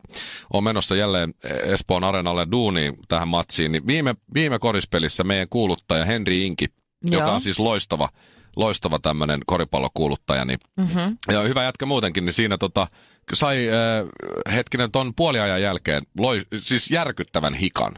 on 0.53 0.63
menossa 0.63 0.95
jälleen 0.95 1.33
Espoon 1.63 2.03
areenalle 2.03 2.47
duuniin 2.51 2.95
tähän 3.07 3.27
matsiin. 3.27 3.71
Niin 3.71 3.87
viime, 3.87 4.15
viime 4.33 4.59
korispelissä 4.59 5.23
meidän 5.23 5.47
kuuluttaja 5.49 6.05
Henri 6.05 6.45
Inki, 6.45 6.65
joka 7.11 7.25
Joo. 7.25 7.33
on 7.33 7.41
siis 7.41 7.59
loistava, 7.59 8.09
loistava 8.55 8.99
tämmöinen 8.99 9.39
koripallokuuluttaja, 9.45 10.45
niin 10.45 10.59
Mm-hmm. 10.77 11.17
ja 11.31 11.41
hyvä 11.41 11.63
jätkä 11.63 11.85
muutenkin, 11.85 12.25
niin 12.25 12.33
siinä 12.33 12.57
tota, 12.57 12.87
sai 13.33 13.67
äh, 13.69 14.53
hetkinen 14.55 14.91
ton 14.91 15.13
puoliajan 15.15 15.61
jälkeen 15.61 16.03
loi, 16.17 16.41
siis 16.57 16.91
järkyttävän 16.91 17.53
hikan. 17.53 17.93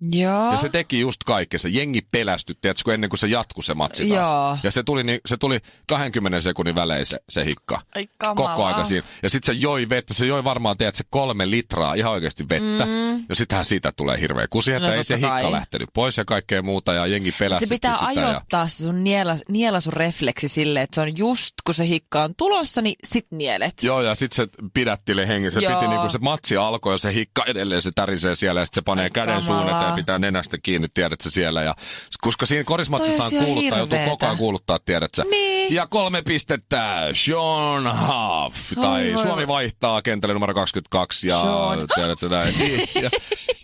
Joo. 0.00 0.50
Ja 0.52 0.56
se 0.56 0.68
teki 0.68 1.00
just 1.00 1.24
kaikkea. 1.24 1.58
Se 1.60 1.68
jengi 1.68 2.00
pelästyi, 2.12 2.56
tiedätkö, 2.60 2.94
ennen 2.94 3.10
kuin 3.10 3.18
se 3.18 3.26
jatkui 3.26 3.64
se 3.64 3.74
matsi 3.74 4.08
taas. 4.08 4.26
Joo. 4.28 4.58
Ja 4.62 4.70
se 4.70 4.82
tuli, 4.82 5.02
niin, 5.04 5.20
se 5.26 5.36
tuli 5.36 5.58
20 5.88 6.40
sekunnin 6.40 6.74
välein 6.74 7.06
se, 7.06 7.18
se 7.28 7.44
hikka. 7.44 7.80
Ai 7.94 8.04
kamalaa. 8.18 8.54
Koko 8.56 8.66
aika 8.66 8.84
siinä. 8.84 9.06
Ja 9.22 9.30
sitten 9.30 9.54
se 9.54 9.60
joi 9.60 9.88
vettä. 9.88 10.14
Se 10.14 10.26
joi 10.26 10.44
varmaan, 10.44 10.76
tiedät, 10.76 10.94
se 10.94 11.04
kolme 11.10 11.50
litraa 11.50 11.94
ihan 11.94 12.12
oikeasti 12.12 12.48
vettä. 12.48 12.84
Mm. 12.86 13.24
Ja 13.28 13.34
sittenhän 13.34 13.64
siitä 13.64 13.92
tulee 13.96 14.20
hirveä 14.20 14.46
kusi, 14.50 14.72
että 14.72 14.88
No 14.88 14.94
ei 14.94 15.04
se 15.04 15.16
hikka 15.16 15.28
kai. 15.28 15.52
lähtenyt 15.52 15.88
pois 15.94 16.16
ja 16.16 16.24
kaikkea 16.24 16.62
muuta. 16.62 16.92
Ja 16.94 17.06
jengi 17.06 17.30
Se 17.30 17.36
pelästyi 17.38 17.68
pitää 17.68 17.98
sitä. 17.98 18.12
Ja... 18.20 18.28
ajoittaa 18.28 18.66
se 18.66 18.82
sun 18.82 19.04
nielas, 19.04 19.42
nielasurefleksi 19.48 20.48
silleen, 20.48 20.82
että 20.84 20.94
se 20.94 21.00
on 21.00 21.18
just 21.18 21.54
kun 21.66 21.74
se 21.74 21.86
hikka 21.88 22.22
on 22.22 22.34
tulossa, 22.36 22.82
niin 22.82 22.96
sit 23.04 23.26
nielet. 23.30 23.82
Joo, 23.82 24.02
ja 24.02 24.14
sitten 24.14 24.36
se 24.36 24.52
pidätteli 24.74 25.28
hengen. 25.28 25.52
Se 25.52 25.60
Joo. 25.60 25.74
piti 25.80 25.90
niinku 25.90 26.08
se 26.08 26.18
matsi 26.18 26.56
alkoi 26.56 26.94
ja 26.94 26.98
se 26.98 27.12
hikka 27.12 27.44
edelleen 27.46 27.82
se 27.82 27.90
tärisee 27.94 28.34
siellä 28.34 28.60
ja 28.60 28.64
sitten 28.66 28.80
se 28.80 28.84
panee 28.84 29.04
Ai 29.04 29.10
käden 29.10 29.42
kamalaa. 29.42 29.62
suun 29.80 29.85
ja 29.88 29.94
pitää 29.94 30.18
nenästä 30.18 30.58
kiinni, 30.58 30.88
tiedätkö 30.94 31.30
siellä. 31.30 31.62
Ja, 31.62 31.74
koska 32.20 32.46
siinä 32.46 32.64
korismatsissa 32.64 33.24
on 33.24 33.30
kuuluttaa, 33.30 33.78
joutuu 33.78 33.98
koko 34.08 34.26
ajan 34.26 34.38
kuuluttaa, 34.38 34.78
tiedätkö. 34.78 35.24
Niin. 35.30 35.74
Ja 35.74 35.86
kolme 35.86 36.22
pistettä, 36.22 37.08
Sean 37.12 37.98
Huff. 38.00 38.72
Tai 38.80 39.12
voi 39.14 39.22
Suomi 39.22 39.46
vaihtaa 39.46 40.02
kentälle 40.02 40.34
numero 40.34 40.54
22 40.54 41.28
ja 41.28 41.40
Sean. 41.40 41.86
tiedätkö 41.94 42.28
näin. 42.28 42.58
Niin, 42.58 42.88
ja, 43.02 43.10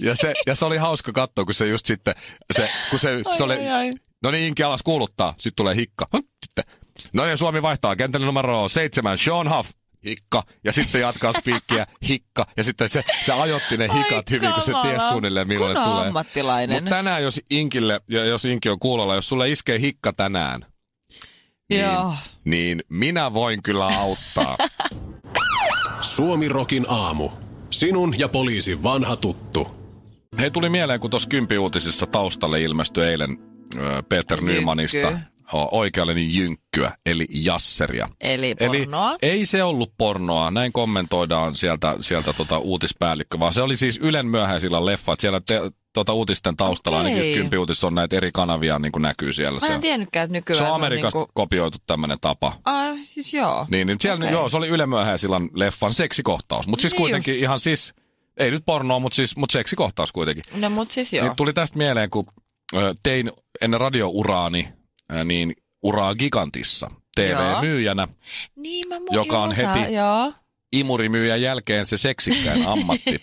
ja, 0.01 0.17
se, 0.17 0.35
ja 0.47 0.55
se 0.55 0.65
oli 0.65 0.77
hauska 0.77 1.13
katsoa, 1.13 1.45
kun 1.45 1.55
se 1.55 1.67
just 1.67 1.87
sitten, 1.87 2.15
se, 2.53 2.71
kun 2.91 2.99
se, 2.99 3.23
se 3.37 3.43
oli, 3.43 3.55
ai, 3.55 3.69
ai. 3.69 3.91
no 4.23 4.31
niin, 4.31 4.45
Inki 4.45 4.63
alas 4.63 4.83
kuuluttaa, 4.83 5.35
sitten 5.39 5.57
tulee 5.57 5.75
hikka. 5.75 6.07
Sitten, 6.47 6.65
no 7.13 7.27
ja 7.27 7.37
Suomi 7.37 7.63
vaihtaa 7.63 7.97
kentälle 7.97 8.27
numero 8.27 8.69
7, 8.69 9.19
Sean 9.19 9.57
Huff. 9.57 9.71
Hikka, 10.07 10.43
ja 10.65 10.73
sitten 10.73 11.01
jatkaa 11.01 11.33
spiikkiä, 11.33 11.87
hikka, 12.09 12.47
ja 12.57 12.65
sitten 12.65 12.89
se, 12.89 13.05
se 13.25 13.33
ajoitti 13.33 13.77
ne 13.77 13.89
Ai 13.91 13.99
hikat 13.99 14.31
hyvin, 14.31 14.53
kun 14.53 14.63
se 14.63 14.73
tiesi 14.83 15.09
suunnilleen, 15.09 15.49
milloin 15.49 15.75
ne 15.75 15.81
Kun 15.81 15.83
on 15.83 15.91
tulee. 15.93 16.07
ammattilainen. 16.07 16.77
Mutta 16.83 16.97
tänään, 16.97 17.23
jos 17.23 17.41
Inkille, 17.51 18.01
ja 18.11 18.25
jos 18.25 18.45
Inki 18.45 18.69
on 18.69 18.79
kuulolla, 18.79 19.15
jos 19.15 19.29
sulle 19.29 19.51
iskee 19.51 19.81
hikka 19.81 20.13
tänään, 20.13 20.67
niin, 21.71 21.85
Joo. 21.85 22.15
niin 22.45 22.83
minä 22.89 23.33
voin 23.35 23.63
kyllä 23.63 23.87
auttaa. 23.87 24.57
Suomi 26.01 26.49
Rokin 26.49 26.87
aamu. 26.89 27.31
Sinun 27.71 28.15
ja 28.19 28.29
poliisin 28.29 28.83
vanha 28.83 29.17
tuttu. 29.17 29.83
Hei, 30.39 30.51
tuli 30.51 30.69
mieleen, 30.69 31.01
kun 31.01 31.11
tuossa 31.11 31.29
Kympi-uutisissa 31.29 32.07
taustalle 32.07 32.63
ilmestyi 32.63 33.05
eilen 33.05 33.39
Peter. 34.09 34.41
Nymanista 34.41 35.19
o- 35.55 35.79
oikeallinen 35.79 36.35
jynkkyä, 36.35 36.93
eli 37.07 37.27
jasseria. 37.31 38.09
Eli 38.21 38.55
Eli 38.61 38.79
pornoa. 38.79 39.17
ei 39.23 39.47
se 39.47 39.63
ollut 39.63 39.93
pornoa, 39.99 40.51
näin 40.51 40.73
kommentoidaan 40.73 41.55
sieltä, 41.55 41.97
sieltä 42.01 42.33
tota 42.33 42.59
uutispäällikkö, 42.59 43.39
vaan 43.39 43.53
se 43.53 43.63
oli 43.63 43.77
siis 43.77 43.99
Ylen 44.03 44.27
myöhäisillä 44.27 44.87
leffa. 44.87 45.13
että 45.13 45.21
Siellä 45.21 45.41
te, 45.47 45.61
tota 45.93 46.13
uutisten 46.13 46.57
taustalla 46.57 47.01
Okei. 47.01 47.13
ainakin 47.13 47.35
Kympi 47.35 47.59
uutisissa 47.59 47.87
on 47.87 47.95
näitä 47.95 48.17
eri 48.17 48.31
kanavia 48.33 48.79
niin 48.79 48.93
kuin 48.93 49.03
näkyy 49.03 49.33
siellä. 49.33 49.59
Mä 49.69 49.75
en 49.75 49.81
tiennytkään, 49.81 50.25
että 50.25 50.33
nykyään 50.33 50.59
se 50.59 50.69
on 50.71 50.75
Amerikasta 50.75 51.19
niinku... 51.19 51.33
kopioitu 51.35 51.79
tämmöinen 51.87 52.19
tapa. 52.21 52.53
Ai, 52.65 52.99
siis 53.03 53.35
joo. 53.35 53.67
Niin, 53.71 53.87
niin 53.87 53.97
siellä, 54.01 54.17
okay. 54.19 54.31
joo, 54.33 54.49
se 54.49 54.57
oli 54.57 54.69
Yle 54.69 54.87
Myöhäisillan 54.87 55.49
leffan 55.55 55.95
seksikohtaus. 55.95 56.69
Mutta 56.69 56.81
siis 56.81 56.93
Niin 56.93 56.99
kuitenkin 57.01 57.35
ihan 57.39 57.61
siis, 57.61 57.95
ei 58.37 58.51
nyt 58.51 58.63
pornoa, 58.67 58.99
mutta 58.99 59.17
siis, 59.17 59.37
mut 59.37 59.51
seksikohtaus 59.51 60.13
kuitenkin. 60.13 60.45
No 60.61 60.71
mut 60.71 60.91
siis 60.91 61.13
joo. 61.13 61.27
Niin 61.27 61.37
tuli 61.37 61.53
tästä 61.53 61.79
mieleen, 61.79 62.11
kun 62.11 62.27
tein 63.03 63.33
ennen 63.61 63.81
radiouraani, 63.81 64.69
niin 65.25 65.55
uraa 65.83 66.15
Gigantissa 66.15 66.91
TV-myyjänä, 67.17 68.09
Niin 68.57 68.89
mä 68.89 68.97
mu- 68.97 69.15
joka 69.15 69.43
on 69.43 69.53
heti- 69.53 69.93
Joo. 69.95 70.33
imurimyyjän 70.73 71.43
jälkeen 71.43 71.87
se 71.87 71.97
seksikkäin 71.97 72.67
ammatti. 72.73 73.19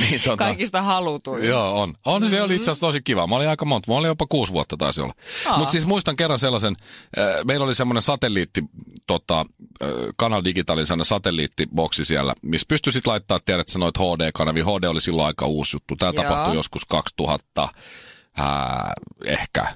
niin, 0.00 0.20
tota, 0.24 0.36
Kaikista 0.36 0.82
halutuin. 0.82 1.44
Joo, 1.44 1.80
on. 1.82 1.94
On, 2.04 2.28
se 2.30 2.42
oli 2.42 2.54
itse 2.56 2.70
asiassa 2.70 2.86
tosi 2.86 3.02
kiva. 3.02 3.26
Mä 3.26 3.36
olin 3.36 3.48
aika 3.48 3.64
monta, 3.64 3.90
mä 3.92 3.96
olin 3.98 4.08
jopa 4.08 4.26
kuusi 4.28 4.52
vuotta 4.52 4.76
taisi 4.76 5.00
olla. 5.00 5.14
Mutta 5.56 5.72
siis 5.72 5.86
muistan 5.86 6.16
kerran 6.16 6.38
sellaisen, 6.38 6.76
äh, 7.18 7.44
meillä 7.44 7.64
oli 7.64 7.74
semmoinen 7.74 8.02
satelliitti, 8.02 8.62
tota, 9.06 9.40
äh, 9.40 9.88
Kanal 10.16 10.42
Digitalin 10.44 10.86
sellainen 10.86 11.04
satelliittiboksi 11.04 12.04
siellä, 12.04 12.34
missä 12.42 12.64
pystyi 12.68 12.92
sitten 12.92 13.10
laittaa, 13.10 13.40
tiedät 13.44 13.68
sä 13.68 13.78
noit 13.78 13.98
HD-kanavia. 13.98 14.64
HD 14.64 14.84
oli 14.84 15.00
silloin 15.00 15.26
aika 15.26 15.46
uusi 15.46 15.76
juttu. 15.76 15.96
Tämä 15.96 16.12
tapahtui 16.12 16.54
joskus 16.54 16.84
2000, 16.84 17.62
äh, 17.62 18.46
ehkä 19.24 19.66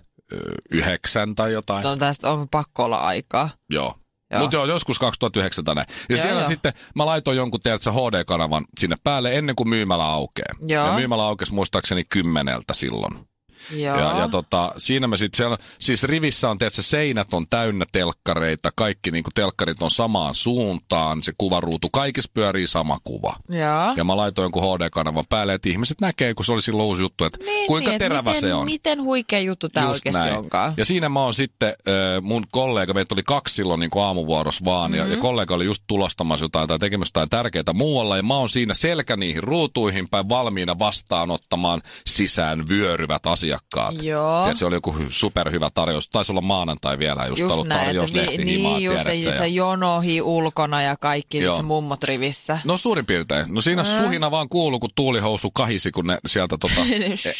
yhdeksän 0.70 1.34
tai 1.34 1.52
jotain. 1.52 1.82
No 1.82 1.96
tästä 1.96 2.30
on 2.30 2.48
pakko 2.48 2.84
olla 2.84 2.98
aikaa. 2.98 3.50
Joo. 3.70 3.94
Joo. 4.30 4.40
Mutta 4.40 4.56
joo, 4.56 4.64
joskus 4.64 4.98
2009 4.98 5.64
tai 5.64 5.74
näin. 5.74 5.86
Ja 5.90 6.16
Joo, 6.16 6.22
siellä 6.22 6.40
joo. 6.40 6.48
sitten 6.48 6.72
mä 6.94 7.06
laitoin 7.06 7.36
jonkun, 7.36 7.60
tiedätkö, 7.60 7.90
HD-kanavan 7.92 8.64
sinne 8.78 8.96
päälle 9.04 9.34
ennen 9.34 9.56
kuin 9.56 9.68
myymälä 9.68 10.04
aukeaa. 10.04 10.54
Ja 10.68 10.92
myymälä 10.92 11.22
aukesi 11.22 11.54
muistaakseni 11.54 12.04
kymmeneltä 12.04 12.74
silloin. 12.74 13.27
Joo. 13.70 13.98
Ja, 13.98 14.18
ja 14.18 14.28
tota, 14.28 14.72
siinä 14.76 15.08
me 15.08 15.16
sitten, 15.16 15.36
siellä, 15.36 15.58
siis 15.78 16.04
rivissä 16.04 16.50
on, 16.50 16.58
tiedätkö, 16.58 16.82
seinät 16.82 17.34
on 17.34 17.46
täynnä 17.50 17.84
telkkareita, 17.92 18.70
kaikki 18.76 19.10
niin 19.10 19.24
telkkarit 19.34 19.82
on 19.82 19.90
samaan 19.90 20.34
suuntaan, 20.34 21.22
se 21.22 21.32
kuvaruutu, 21.38 21.88
kaikissa 21.92 22.30
pyörii 22.34 22.66
sama 22.66 22.98
kuva. 23.04 23.36
Joo. 23.48 23.94
Ja 23.96 24.04
mä 24.04 24.16
laitoin 24.16 24.44
jonkun 24.44 24.62
HD-kanavan 24.62 25.24
päälle, 25.28 25.54
että 25.54 25.68
ihmiset 25.68 26.00
näkee, 26.00 26.34
kun 26.34 26.44
se 26.44 26.52
oli 26.52 26.62
silloin 26.62 26.86
uusi 26.86 27.02
juttu, 27.02 27.24
että 27.24 27.38
Niin, 27.44 27.66
kuinka 27.66 27.90
niin, 27.90 27.98
terävä 27.98 28.30
miten, 28.30 28.40
se 28.40 28.54
on. 28.54 28.64
Miten 28.64 29.02
huikea 29.02 29.40
juttu 29.40 29.68
tämä 29.68 29.88
oikeasti 29.88 30.20
näin. 30.20 30.36
onkaan. 30.36 30.74
Ja 30.76 30.84
siinä 30.84 31.08
mä 31.08 31.20
oon 31.20 31.34
sitten, 31.34 31.68
äh, 31.68 32.22
mun 32.22 32.46
kollega, 32.50 32.94
meitä 32.94 33.14
oli 33.14 33.22
kaksi 33.22 33.54
silloin 33.54 33.80
niin 33.80 33.90
aamuvuorossa 34.02 34.64
vaan, 34.64 34.90
mm-hmm. 34.90 35.06
ja, 35.06 35.14
ja 35.14 35.20
kollega 35.20 35.54
oli 35.54 35.64
just 35.64 35.84
tulostamassa 35.86 36.44
jotain 36.44 36.68
tai 36.68 36.78
tekemässä 36.78 37.10
jotain 37.10 37.30
tärkeää 37.30 37.72
muualla, 37.74 38.16
ja 38.16 38.22
mä 38.22 38.36
oon 38.36 38.48
siinä 38.48 38.74
selkä 38.74 39.16
niihin 39.16 39.42
ruutuihin 39.42 40.08
päin 40.08 40.28
valmiina 40.28 40.78
vastaanottamaan 40.78 41.82
sisään 42.06 42.68
vyöryvät 42.68 43.26
asiakkaat. 43.54 44.02
Joo. 44.02 44.42
Tiedätkö, 44.42 44.58
se 44.58 44.66
oli 44.66 44.76
joku 44.76 44.92
hy- 44.98 45.06
superhyvä 45.08 45.70
tarjous, 45.74 46.08
taisi 46.08 46.32
olla 46.32 46.40
maanantai 46.40 46.98
vielä, 46.98 47.26
just, 47.26 47.38
Just 47.40 47.52
ollut 47.52 47.66
näin, 47.68 47.86
tarjous 47.86 48.10
että 48.10 48.20
lehti 48.20 48.44
niin, 48.44 48.48
himaa, 48.48 48.78
just 48.78 48.96
tiedätkö, 49.04 49.22
se, 49.22 49.30
ja- 49.30 49.38
se 49.38 49.46
jonohi 49.48 50.22
ulkona 50.22 50.82
ja 50.82 50.96
kaikki 50.96 51.38
Joo. 51.38 51.62
mummot 51.62 52.04
rivissä. 52.04 52.58
No 52.64 52.76
suurin 52.76 53.06
piirtein. 53.06 53.54
No 53.54 53.60
siinä 53.62 53.84
suhina 53.84 54.30
vaan 54.30 54.48
kuului, 54.48 54.78
kun 54.78 54.90
tuulihousu 54.94 55.50
kahisi, 55.50 55.90
kun 55.90 56.06
ne 56.06 56.18
sieltä 56.26 56.56
tota, 56.60 56.80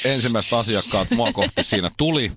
e- 0.05 0.13
ensimmäiset 0.13 0.53
asiakkaat 0.53 1.11
mua 1.11 1.33
kohti 1.33 1.63
siinä 1.63 1.91
tuli. 1.97 2.33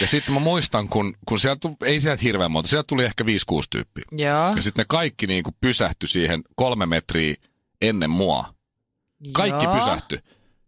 Ja 0.00 0.06
sitten 0.06 0.34
mä 0.34 0.40
muistan, 0.40 0.88
kun, 0.88 1.14
kun 1.28 1.38
sieltä, 1.38 1.68
ei 1.84 2.00
sieltä 2.00 2.22
hirveän 2.22 2.50
monta, 2.50 2.68
sieltä 2.70 2.86
tuli 2.86 3.04
ehkä 3.04 3.24
5-6 3.24 3.26
tyyppiä. 3.70 4.04
Joo. 4.12 4.52
Ja 4.56 4.62
sitten 4.62 4.82
ne 4.82 4.86
kaikki 4.88 5.26
niin 5.26 5.44
kuin 5.44 5.54
pysähtyi 5.60 6.08
siihen 6.08 6.42
kolme 6.56 6.86
metriä 6.86 7.34
ennen 7.80 8.10
mua. 8.10 8.54
Kaikki 9.32 9.64
Joo. 9.64 9.74
pysähtyi. 9.74 10.18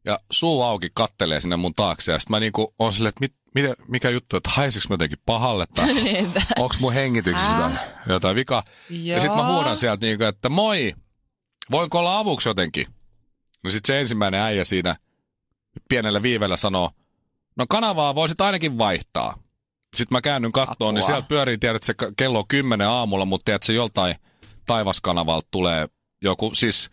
Ja 0.05 0.21
suu 0.31 0.63
auki 0.63 0.89
kattelee 0.95 1.41
sinne 1.41 1.57
mun 1.57 1.75
taakse. 1.75 2.13
Ja 2.13 2.19
sitten 2.19 2.33
mä 2.33 2.41
niinku 2.41 2.75
on 2.79 2.93
silleen, 2.93 3.09
että 3.09 3.21
mit, 3.21 3.35
mitä, 3.55 3.75
mikä 3.89 4.11
juttu, 4.11 4.37
että 4.37 4.51
haiseks 4.51 4.89
mä 4.89 4.95
jotenkin 4.95 5.19
pahalle 5.27 5.67
tai 5.75 5.95
onks 6.59 6.81
mun 6.81 6.93
hengityksessä 6.93 7.51
Ää? 7.51 7.57
jotain, 7.57 7.79
jotain 8.07 8.37
vikaa. 8.37 8.63
Ja 8.91 9.21
sitten 9.21 9.39
mä 9.39 9.47
Joo. 9.47 9.55
huudan 9.55 9.77
sieltä 9.77 10.07
niinku, 10.07 10.25
että 10.25 10.49
moi, 10.49 10.95
voinko 11.71 11.99
olla 11.99 12.19
avuksi 12.19 12.49
jotenkin? 12.49 12.87
No 13.65 13.71
sitten 13.71 13.95
se 13.95 14.01
ensimmäinen 14.01 14.41
äijä 14.41 14.65
siinä 14.65 14.97
pienellä 15.89 16.23
viivellä 16.23 16.57
sanoo, 16.57 16.91
no 17.57 17.67
kanavaa 17.69 18.15
voisit 18.15 18.41
ainakin 18.41 18.79
vaihtaa. 18.79 19.35
Sitten 19.97 20.17
mä 20.17 20.21
käännyn 20.21 20.53
kattoon, 20.53 20.95
niin 20.95 21.05
sieltä 21.05 21.29
pyörii, 21.29 21.59
tiedät, 21.59 21.83
se 21.83 21.95
kello 22.17 22.39
on 22.39 22.49
kymmenen 22.49 22.89
aamulla, 22.89 23.25
mutta 23.25 23.45
tiedät, 23.45 23.63
se 23.63 23.73
joltain 23.73 24.17
taivaskanavalta 24.67 25.49
tulee 25.51 25.89
joku, 26.23 26.51
siis 26.55 26.91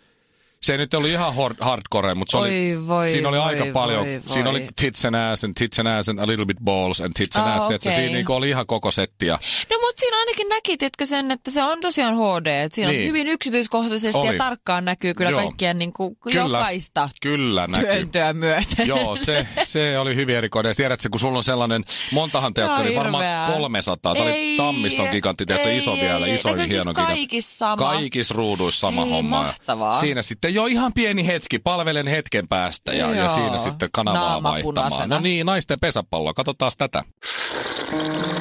se 0.62 0.72
ei 0.74 0.78
nyt 0.78 0.94
ollut 0.94 1.10
ihan 1.10 1.34
hor- 1.36 1.56
hardcore, 1.60 2.14
mutta 2.14 2.32
se 2.32 2.38
oli, 2.38 2.72
Oi, 2.76 2.88
voi, 2.88 3.10
siinä 3.10 3.30
oli 3.30 3.38
voi, 3.38 3.46
aika 3.46 3.66
paljon, 3.74 4.06
voi, 4.06 4.22
siinä 4.26 4.52
voi. 4.52 4.60
oli 4.60 4.68
tits 4.76 5.06
and 5.06 5.16
ass 5.16 5.44
and 5.44 5.54
tits 5.58 5.80
and 5.80 5.88
ass 5.88 6.10
and 6.10 6.20
a 6.20 6.28
little 6.28 6.46
bit 6.46 6.58
balls 6.64 7.02
and 7.02 7.12
tits 7.16 7.38
and 7.38 7.48
Ah, 7.48 7.56
ass, 7.56 7.64
okei. 7.64 7.80
siinä 7.80 8.14
niinku 8.14 8.34
oli 8.34 8.50
ihan 8.50 8.66
koko 8.68 8.92
setti. 8.92 9.26
Ja 9.26 9.40
No 9.72 9.78
mutta 9.82 10.00
siinä 10.00 10.20
ainakin 10.20 10.50
näki, 10.50 10.78
tiedätkö 10.78 11.06
sen, 11.06 11.32
että 11.32 11.52
se 11.52 11.64
on 11.64 11.80
tosiaan 11.82 12.16
HD. 12.16 12.46
Että 12.46 12.76
siinä 12.76 12.92
Niin. 12.92 13.02
on 13.02 13.08
hyvin 13.08 13.28
yksityiskohtaisesti 13.28 14.18
Oli. 14.20 14.28
ja 14.28 14.38
tarkkaan 14.38 14.86
näkyy 14.86 15.14
kyllä 15.14 15.32
Joo. 15.32 15.42
kaikkien 15.42 15.80
niin 15.80 15.94
kuin, 15.94 16.16
Kyllä. 16.24 16.38
jokaista 16.58 17.10
kyllä 17.22 17.68
näkyy. 17.68 17.86
työntöä 17.92 18.34
myöten. 18.34 18.88
Joo, 18.88 19.16
se, 19.16 19.48
se 19.64 20.00
oli 20.00 20.16
hyvin 20.16 20.36
erikoinen. 20.36 20.70
Ja 20.70 20.76
Tiedätkö, 20.76 21.10
kun 21.12 21.20
sulla 21.20 21.38
on 21.38 21.44
sellainen, 21.44 21.84
montahan 22.12 22.54
telkkari, 22.54 22.94
Joo, 22.94 23.00
varmaan 23.04 23.24
hirveää. 23.24 23.52
300. 23.52 24.14
Tämä 24.14 24.26
oli 24.26 24.32
Ei, 24.34 24.58
Tammiston 24.58 25.08
gigantti, 25.12 25.46
tiedätkö, 25.46 25.70
ei, 25.72 25.78
iso 25.78 25.94
ei, 25.94 26.02
vielä, 26.02 26.26
ei. 26.26 26.36
iso 26.36 26.50
ja 26.50 26.56
siis 26.58 26.70
hieno 26.70 26.92
gigantti. 26.94 27.14
kaikissa 27.16 27.58
sama? 27.58 27.76
Kaikissa 27.78 28.34
ruuduissa 28.34 28.80
sama 28.80 29.04
Ei, 29.04 29.10
homma. 29.10 29.44
Mahtavaa. 29.44 30.00
Siinä 30.00 30.22
sitten 30.22 30.47
jo 30.50 30.66
ihan 30.66 30.94
pieni 30.94 31.28
hetki, 31.28 31.60
palvelen 31.60 32.08
hetken 32.08 32.48
päästä 32.48 32.94
ja, 32.94 33.16
ja 33.16 33.30
siinä 33.30 33.60
sitten 33.60 33.90
kanavaa 33.92 34.22
Naama 34.30 34.50
vaihtamaan. 34.52 34.90
punaisena. 34.92 35.16
No 35.16 35.22
niin, 35.22 35.46
naisten 35.46 35.80
pesäpalloa, 35.80 36.34
katsotaan 36.34 36.72
tätä. 36.78 37.04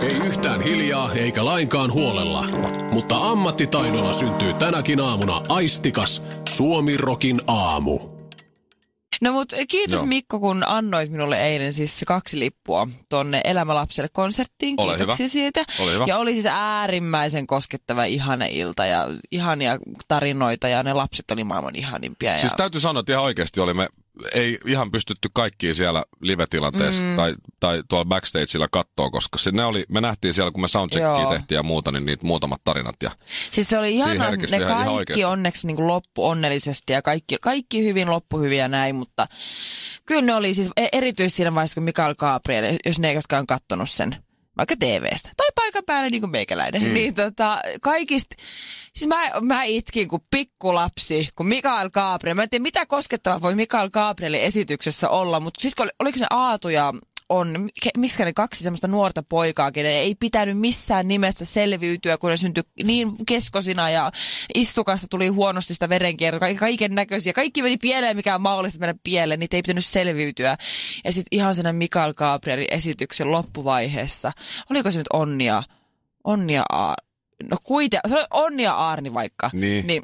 Ei 0.02 0.16
yhtään 0.26 0.60
hiljaa 0.60 1.12
eikä 1.12 1.44
lainkaan 1.44 1.92
huolella, 1.92 2.44
mutta 2.92 3.16
ammattitaidolla 3.30 4.12
syntyy 4.12 4.54
tänäkin 4.54 5.00
aamuna 5.00 5.40
aistikas 5.48 6.22
Suomi 6.48 6.96
Rokin 6.96 7.40
aamu. 7.46 8.15
No 9.20 9.32
mut 9.32 9.52
kiitos 9.68 9.94
Joo. 9.94 10.06
Mikko, 10.06 10.40
kun 10.40 10.64
annoit 10.66 11.10
minulle 11.10 11.46
eilen 11.46 11.72
siis 11.72 11.98
se 11.98 12.04
kaksi 12.04 12.38
lippua 12.38 12.86
tonne 13.08 13.40
Elämälapselle 13.44 14.08
konserttiin. 14.12 14.74
Ole 14.78 14.96
Kiitoksia 14.96 15.24
hyvä. 15.24 15.28
siitä. 15.28 15.64
Ole 15.80 15.92
hyvä. 15.92 16.04
Ja 16.08 16.18
oli 16.18 16.32
siis 16.32 16.46
äärimmäisen 16.46 17.46
koskettava 17.46 18.04
ihana 18.04 18.44
ilta 18.44 18.86
ja 18.86 19.06
ihania 19.30 19.78
tarinoita 20.08 20.68
ja 20.68 20.82
ne 20.82 20.92
lapset 20.92 21.30
oli 21.30 21.44
maailman 21.44 21.76
ihanimpia. 21.76 22.38
Siis 22.38 22.52
ja... 22.52 22.56
täytyy 22.56 22.80
sanoa, 22.80 23.00
että 23.00 23.12
ihan 23.12 23.24
oikeasti 23.24 23.60
oli 23.60 23.74
me 23.74 23.88
ei 24.34 24.58
ihan 24.66 24.90
pystytty 24.90 25.28
kaikkiin 25.32 25.74
siellä 25.74 26.04
live-tilanteessa 26.20 27.02
mm. 27.04 27.16
tai, 27.16 27.34
tai 27.60 27.82
tuolla 27.88 28.04
backstageilla 28.04 28.68
kattoa, 28.72 29.10
koska 29.10 29.38
se, 29.38 29.50
ne 29.50 29.64
oli, 29.64 29.84
me 29.88 30.00
nähtiin 30.00 30.34
siellä, 30.34 30.50
kun 30.52 30.60
me 30.60 30.68
soundcheckia 30.68 31.26
tehtiin 31.30 31.56
ja 31.56 31.62
muuta, 31.62 31.92
niin 31.92 32.06
niitä 32.06 32.26
muutamat 32.26 32.60
tarinat. 32.64 32.96
Ja 33.02 33.10
Siis 33.50 33.68
se 33.68 33.78
oli 33.78 33.94
ihana, 33.94 34.14
ne 34.14 34.18
ihan- 34.46 34.62
ihan 34.62 34.76
kaikki 34.76 34.94
oikeasti. 34.94 35.24
onneksi 35.24 35.66
niin 35.66 35.76
kuin 35.76 35.86
loppu 35.86 36.26
onnellisesti 36.26 36.92
ja 36.92 37.02
kaikki, 37.02 37.36
kaikki 37.40 37.84
hyvin 37.84 38.10
loppu 38.10 38.38
hyviä 38.38 38.64
ja 38.64 38.68
näin, 38.68 38.96
mutta 38.96 39.26
kyllä 40.06 40.22
ne 40.22 40.34
oli 40.34 40.54
siis 40.54 40.70
e- 40.76 40.88
erityisesti 40.92 41.36
siinä 41.36 41.54
vaiheessa, 41.54 41.74
kun 41.74 41.82
Mikael 41.84 42.14
Gabriel, 42.18 42.76
jos 42.86 42.98
ne, 42.98 43.12
jotka 43.12 43.38
on 43.38 43.46
kattonut 43.46 43.90
sen, 43.90 44.16
vaikka 44.56 44.76
TVstä, 44.76 45.30
tai 45.36 45.48
paikan 45.54 45.84
päällä 45.86 46.10
niin 46.10 46.20
kuin 46.20 46.30
meikäläinen, 46.30 46.82
mm. 46.82 46.94
niin 46.94 47.14
tota, 47.14 47.60
kaikista, 47.80 48.36
siis 48.94 49.08
mä, 49.08 49.30
mä 49.40 49.62
itkin 49.62 50.08
kuin 50.08 50.22
pikkulapsi, 50.30 51.28
kun 51.36 51.46
Mikael 51.46 51.90
Gabriel, 51.90 52.34
mä 52.34 52.42
en 52.42 52.50
tiedä 52.50 52.62
mitä 52.62 52.86
koskettavaa 52.86 53.40
voi 53.40 53.54
Mikael 53.54 53.90
Gabrielin 53.90 54.40
esityksessä 54.40 55.08
olla, 55.08 55.40
mutta 55.40 55.62
sitten 55.62 55.88
oliko 55.98 56.18
se 56.18 56.26
Aatu 56.30 56.68
ja 56.68 56.94
on, 57.28 57.68
miksi 57.96 58.24
ne 58.24 58.32
kaksi 58.32 58.62
semmoista 58.62 58.88
nuorta 58.88 59.22
poikaa, 59.28 59.72
kenen 59.72 59.92
ei 59.92 60.14
pitänyt 60.14 60.58
missään 60.58 61.08
nimessä 61.08 61.44
selviytyä, 61.44 62.18
kun 62.18 62.30
ne 62.30 62.36
syntyi 62.36 62.62
niin 62.84 63.12
keskosina 63.26 63.90
ja 63.90 64.12
istukasta 64.54 65.06
tuli 65.10 65.28
huonosti 65.28 65.74
sitä 65.74 65.88
verenkiertoa, 65.88 66.54
kaiken 66.54 66.94
näköisiä. 66.94 67.32
Kaikki 67.32 67.62
meni 67.62 67.76
pieleen, 67.76 68.16
mikä 68.16 68.34
on 68.34 68.40
mahdollista 68.42 68.80
mennä 68.80 68.94
pieleen, 69.04 69.40
niitä 69.40 69.56
ei 69.56 69.62
pitänyt 69.62 69.84
selviytyä. 69.84 70.56
Ja 71.04 71.12
sitten 71.12 71.38
ihan 71.38 71.54
sen 71.54 71.76
Mikael 71.76 72.14
Gabrielin 72.14 72.66
esityksen 72.70 73.30
loppuvaiheessa, 73.32 74.32
oliko 74.70 74.90
se 74.90 74.98
nyt 74.98 75.08
Onnia, 75.12 75.62
Onnia 76.24 76.64
no 77.50 77.56
kuitenkin, 77.62 78.10
se 78.10 78.16
oli 78.16 78.26
Onnia 78.30 78.72
Aarni 78.72 79.14
vaikka, 79.14 79.50
niin, 79.52 79.86
niin 79.86 80.02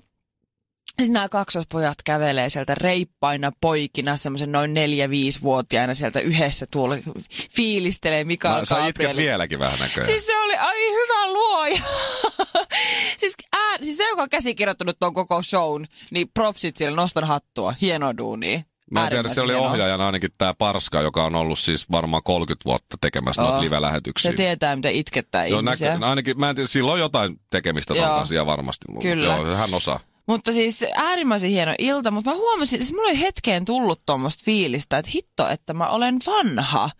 nämä 1.08 1.28
kaksospojat 1.28 1.98
kävelee 2.04 2.48
sieltä 2.48 2.74
reippaina 2.74 3.52
poikina, 3.60 4.16
semmoisen 4.16 4.52
noin 4.52 4.74
neljä-viisivuotiaana 4.74 5.94
sieltä 5.94 6.20
yhdessä 6.20 6.66
tuolla 6.70 6.96
fiilistelee 7.56 8.24
Mikael 8.24 8.58
no, 8.58 8.64
Sä 8.64 8.86
itket 8.86 9.16
vieläkin 9.16 9.58
vähän 9.58 9.78
näköjään. 9.78 10.06
Siis 10.06 10.26
se 10.26 10.38
oli, 10.38 10.56
ai 10.56 10.94
hyvä 10.94 11.26
luoja. 11.26 11.82
siis, 13.20 13.34
ää, 13.52 13.76
siis 13.82 13.96
se, 13.96 14.08
joka 14.08 14.22
on 14.22 14.30
käsikirjoittanut 14.30 14.96
tuon 15.00 15.14
koko 15.14 15.42
shown, 15.42 15.86
niin 16.10 16.30
propsit 16.34 16.76
sille, 16.76 16.96
nostan 16.96 17.24
hattua, 17.24 17.74
hieno 17.80 18.16
duuni. 18.18 18.64
Mä 18.90 19.04
en 19.04 19.10
tiedä, 19.10 19.28
se 19.28 19.40
oli 19.40 19.54
ohjaajana 19.54 20.06
ainakin 20.06 20.30
tämä 20.38 20.54
Parska, 20.54 21.00
joka 21.00 21.24
on 21.24 21.34
ollut 21.34 21.58
siis 21.58 21.90
varmaan 21.90 22.22
30 22.22 22.64
vuotta 22.64 22.96
tekemässä 23.00 23.42
oh. 23.42 23.48
noita 23.48 23.64
live-lähetyksiä. 23.64 24.30
Se 24.30 24.36
tietää, 24.36 24.76
mitä 24.76 24.88
itkettää 24.88 25.46
Joo, 25.46 25.60
ihmisiä. 25.60 25.92
Näkö, 25.92 26.06
ainakin, 26.06 26.40
mä 26.40 26.50
en 26.50 26.56
tiedä, 26.56 26.66
silloin 26.66 27.00
jotain 27.00 27.40
tekemistä 27.50 27.94
tuon 27.94 28.08
kanssa 28.08 28.46
varmasti. 28.46 28.84
Kyllä. 29.02 29.26
Joo, 29.26 29.44
hän 29.56 29.74
osaa. 29.74 30.00
Mutta 30.32 30.52
siis 30.52 30.84
äärimmäisen 30.94 31.50
hieno 31.50 31.74
ilta, 31.78 32.10
mutta 32.10 32.30
mä 32.30 32.36
huomasin, 32.36 32.78
siis 32.78 32.92
mulla 32.92 33.08
oli 33.08 33.20
hetkeen 33.20 33.64
tullut 33.64 34.00
tuommoista 34.06 34.42
fiilistä, 34.44 34.98
että 34.98 35.10
hitto, 35.14 35.48
että 35.48 35.74
mä 35.74 35.88
olen 35.88 36.18
vanha. 36.26 36.90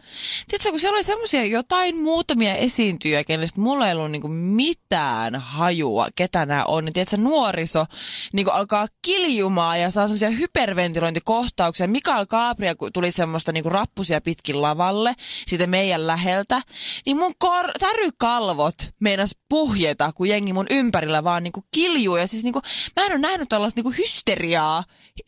Tiedätkö, 0.49 0.71
kun 0.71 0.81
siellä 0.81 0.97
oli 0.97 1.03
semmoisia 1.03 1.45
jotain 1.45 1.97
muutamia 1.97 2.55
esiintyjä, 2.55 3.25
kenestä 3.25 3.61
mulla 3.61 3.89
ei 3.89 3.95
ollut 3.95 4.11
niinku 4.11 4.29
mitään 4.29 5.35
hajua, 5.35 6.09
ketä 6.15 6.47
nämä 6.47 6.65
on. 6.65 6.85
Niin 6.85 6.93
tiedätkö, 6.93 7.17
nuoriso 7.17 7.87
niinku 8.33 8.51
alkaa 8.51 8.87
kiljumaan 9.03 9.81
ja 9.81 9.91
saa 9.91 10.09
semmoisia 10.09 10.31
hyperventilointikohtauksia. 10.31 11.89
Mikael 11.89 12.27
Gabriel 12.27 12.75
tuli 12.93 13.11
semmoista 13.11 13.53
niinku 13.53 13.71
rappusia 13.71 14.21
pitkin 14.21 14.63
lavalle, 14.63 15.15
siitä 15.47 15.67
meidän 15.67 16.07
läheltä. 16.07 16.63
Niin 17.07 17.17
mun 17.17 17.35
kor- 17.39 17.73
tärykalvot 17.79 18.75
meinas 19.01 19.37
puhjeta, 19.49 20.13
kun 20.15 20.29
jengi 20.29 20.53
mun 20.53 20.67
ympärillä 20.71 21.25
vaan 21.25 21.43
niinku 21.43 21.65
kiljuu. 21.75 22.17
Ja 22.17 22.27
siis 22.27 22.45
niinku, 22.45 22.61
mä 22.97 23.07
en 23.07 23.13
ole 23.13 23.22
nähnyt 23.23 23.49
tällaista 23.49 23.79
niinku 23.79 23.95
hysteriaa 23.99 24.85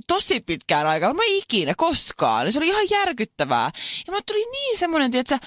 tosi 0.07 0.41
pitkään 0.41 0.87
aikaan. 0.87 1.17
Mä 1.17 1.23
ikinä 1.27 1.75
koskaan. 1.77 2.53
Se 2.53 2.59
oli 2.59 2.69
ihan 2.69 2.87
järkyttävää. 2.91 3.71
Ja 4.07 4.13
mä 4.13 4.19
tuli 4.27 4.51
niin 4.51 4.79
semmoinen, 4.79 5.17
että 5.17 5.39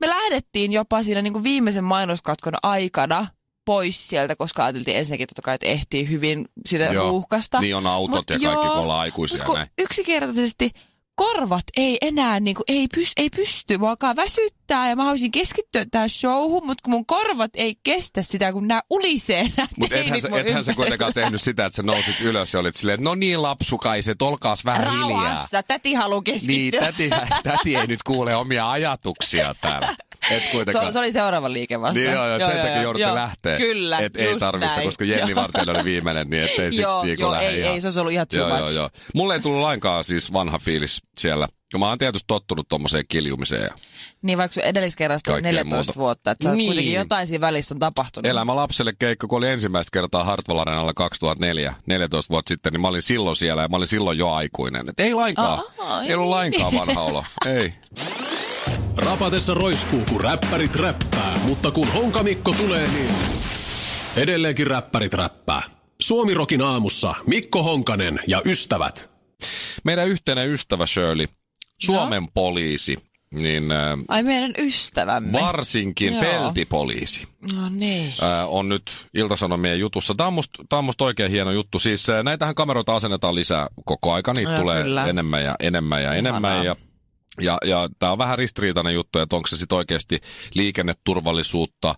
me 0.00 0.08
lähdettiin 0.08 0.72
jopa 0.72 1.02
siinä 1.02 1.22
niinku 1.22 1.42
viimeisen 1.42 1.84
mainoskatkon 1.84 2.54
aikana 2.62 3.26
pois 3.64 4.08
sieltä, 4.08 4.36
koska 4.36 4.64
ajateltiin 4.64 4.96
ensinnäkin 4.96 5.26
totta 5.28 5.42
kai, 5.42 5.54
että 5.54 5.66
ehtii 5.66 6.08
hyvin 6.08 6.48
sitä 6.66 6.84
Joo, 6.84 7.08
ruuhkasta. 7.08 7.60
Niin 7.60 7.76
on 7.76 7.86
autot 7.86 8.10
Mut 8.16 8.30
ja 8.30 8.38
kaikki, 8.38 8.66
kun 8.66 8.76
ollaan 8.76 9.00
aikuisia. 9.00 9.44
Näin. 9.54 9.70
Yksinkertaisesti 9.78 10.70
korvat 11.16 11.64
ei 11.76 11.98
enää 12.00 12.40
niin 12.40 12.54
kuin, 12.56 12.64
ei, 12.68 12.88
pysty, 12.94 13.12
ei 13.16 13.30
pysty, 13.30 13.78
mua 13.78 13.90
alkaa 13.90 14.16
väsyttää 14.16 14.88
ja 14.88 14.96
mä 14.96 15.02
haluaisin 15.02 15.30
keskittyä 15.30 15.86
tähän 15.90 16.10
showhun, 16.10 16.66
mutta 16.66 16.82
kun 16.82 16.90
mun 16.90 17.06
korvat 17.06 17.50
ei 17.54 17.78
kestä 17.84 18.22
sitä, 18.22 18.52
kun 18.52 18.68
nämä 18.68 18.82
ulisee 18.90 19.52
Mutta 19.76 19.96
ethän, 19.96 20.20
sä, 20.20 20.28
ethän 20.34 20.64
sä 20.64 20.74
kuitenkaan 20.74 21.14
tehnyt 21.14 21.42
sitä, 21.42 21.66
että 21.66 21.76
sä 21.76 21.82
nousit 21.82 22.20
ylös 22.20 22.54
ja 22.54 22.60
olit 22.60 22.76
silleen, 22.76 22.94
että 22.94 23.08
no 23.08 23.14
niin 23.14 23.42
lapsukaiset, 23.42 24.22
olkaas 24.22 24.64
vähän 24.64 24.86
Rauhassa, 24.86 25.46
hiljaa. 25.46 25.62
Täti 25.62 25.94
haluaa 25.94 26.22
keskittyä. 26.22 26.80
Niin, 26.80 27.10
täti, 27.10 27.10
täti 27.42 27.76
ei 27.76 27.86
nyt 27.86 28.02
kuule 28.02 28.36
omia 28.36 28.70
ajatuksia 28.70 29.54
täällä. 29.60 29.96
Et 30.30 30.42
kuitenkaan. 30.52 30.86
Se, 30.86 30.92
se 30.92 30.98
oli 30.98 31.12
seuraava 31.12 31.52
liike 31.52 31.80
vasta. 31.80 32.00
Niin 32.00 32.12
joo, 32.12 32.26
joo, 32.26 32.38
joo 32.38 32.48
sen 32.48 32.58
takia 32.58 32.82
joudutte 32.82 33.14
lähteä. 33.14 33.56
Kyllä, 33.56 33.98
et 33.98 34.16
ei 34.16 34.38
tarvista, 34.38 34.82
koska 34.82 35.04
Jenni 35.04 35.34
Vartijana 35.34 35.72
oli 35.72 35.84
viimeinen, 35.84 36.30
niin 36.30 36.42
ettei 36.42 36.72
sit 36.72 36.80
joo, 36.80 37.02
niinku 37.02 37.22
joo, 37.22 37.34
ei, 37.34 37.60
ihan. 37.60 37.74
ei, 37.74 37.80
se 37.80 37.86
olisi 37.86 38.00
ollut 38.00 38.12
ihan 38.12 38.26
too 38.28 38.38
joo, 38.38 38.48
much. 38.48 38.60
Joo, 38.60 38.70
joo. 38.70 38.90
Mulle 39.14 39.34
ei 39.34 39.40
tullut 39.40 39.60
lainkaan 39.60 40.04
siis 40.04 40.32
vanha 40.32 40.58
fiilis 40.58 41.02
siellä. 41.18 41.48
Ja 41.72 41.78
mä 41.78 41.88
oon 41.88 41.98
tietysti 41.98 42.24
tottunut 42.26 42.68
tuommoiseen 42.68 43.04
kiljumiseen. 43.08 43.70
Niin 44.22 44.38
vaikka 44.38 44.60
edelliskerrasta 44.60 45.40
14 45.40 45.76
muuta. 45.76 45.92
vuotta, 45.96 46.30
että 46.30 46.52
niin. 46.52 46.66
kuitenkin 46.66 46.94
jotain 46.94 47.26
siinä 47.26 47.40
välissä 47.40 47.74
on 47.74 47.78
tapahtunut. 47.78 48.26
Elämä 48.26 48.56
lapselle 48.56 48.92
keikka, 48.98 49.26
kun 49.26 49.38
oli 49.38 49.48
ensimmäistä 49.48 49.90
kertaa 49.92 50.24
Hartwall 50.24 50.58
Arenalla 50.58 50.94
2004, 50.94 51.74
14 51.86 52.30
vuotta 52.30 52.48
sitten, 52.48 52.72
niin 52.72 52.80
mä 52.80 52.88
olin 52.88 53.02
silloin 53.02 53.36
siellä 53.36 53.62
ja 53.62 53.68
mä 53.68 53.76
olin 53.76 53.88
silloin 53.88 54.18
jo 54.18 54.32
aikuinen. 54.32 54.88
Et 54.88 55.00
ei 55.00 55.14
lainkaan, 55.14 55.62
Aha, 55.78 56.02
ei, 56.02 56.08
ei 56.08 56.14
ollut 56.14 56.30
lainkaan 56.30 56.72
vanha 56.72 57.02
olo, 57.02 57.24
ei. 57.46 57.74
Rapatessa 58.96 59.54
roiskuu, 59.54 60.02
kun 60.08 60.20
räppärit 60.20 60.76
räppää, 60.76 61.38
mutta 61.48 61.70
kun 61.70 61.88
Honkamikko 61.92 62.52
tulee, 62.52 62.88
niin 62.88 63.14
edelleenkin 64.16 64.66
räppärit 64.66 65.14
räppää. 65.14 65.62
Suomirokin 66.00 66.62
aamussa 66.62 67.14
Mikko 67.26 67.62
Honkanen 67.62 68.20
ja 68.26 68.42
ystävät. 68.44 69.10
Meidän 69.84 70.08
yhteinen 70.08 70.48
ystävä 70.48 70.86
Shirley, 70.86 71.26
Suomen 71.78 72.22
no. 72.22 72.28
poliisi, 72.34 72.96
niin, 73.34 73.72
äh, 73.72 73.98
Ai 74.08 74.22
meidän 74.22 74.54
ystävämme. 74.58 75.40
Varsinkin 75.40 76.12
Joo. 76.12 76.22
peltipoliisi. 76.22 77.28
No 77.54 77.68
niin. 77.68 78.12
Äh, 78.22 78.54
on 78.54 78.68
nyt 78.68 78.82
Iltasanomien 79.14 79.78
jutussa. 79.78 80.14
Tämä 80.14 80.26
on 80.26 80.32
musta, 80.32 80.64
tämä 80.68 80.78
on 80.78 80.84
musta 80.84 81.04
oikein 81.04 81.30
hieno 81.30 81.52
juttu. 81.52 81.78
Siis 81.78 82.10
äh, 82.10 82.24
näitähän 82.24 82.54
kameroita 82.54 82.96
asennetaan 82.96 83.34
lisää 83.34 83.68
koko 83.84 84.12
aika. 84.12 84.32
Niitä 84.36 84.52
no, 84.52 84.58
tulee 84.58 84.82
kyllä. 84.82 85.06
enemmän 85.06 85.44
ja 85.44 85.54
enemmän 85.60 86.02
ja 86.02 86.14
enemmän. 86.14 86.64
Ja 86.64 86.76
ja, 87.40 87.58
ja 87.64 87.88
tämä 87.98 88.12
on 88.12 88.18
vähän 88.18 88.38
ristiriitainen 88.38 88.94
juttu, 88.94 89.18
että 89.18 89.36
onko 89.36 89.46
se 89.46 89.56
sitten 89.56 89.78
oikeasti 89.78 90.20
liikenneturvallisuutta 90.54 91.94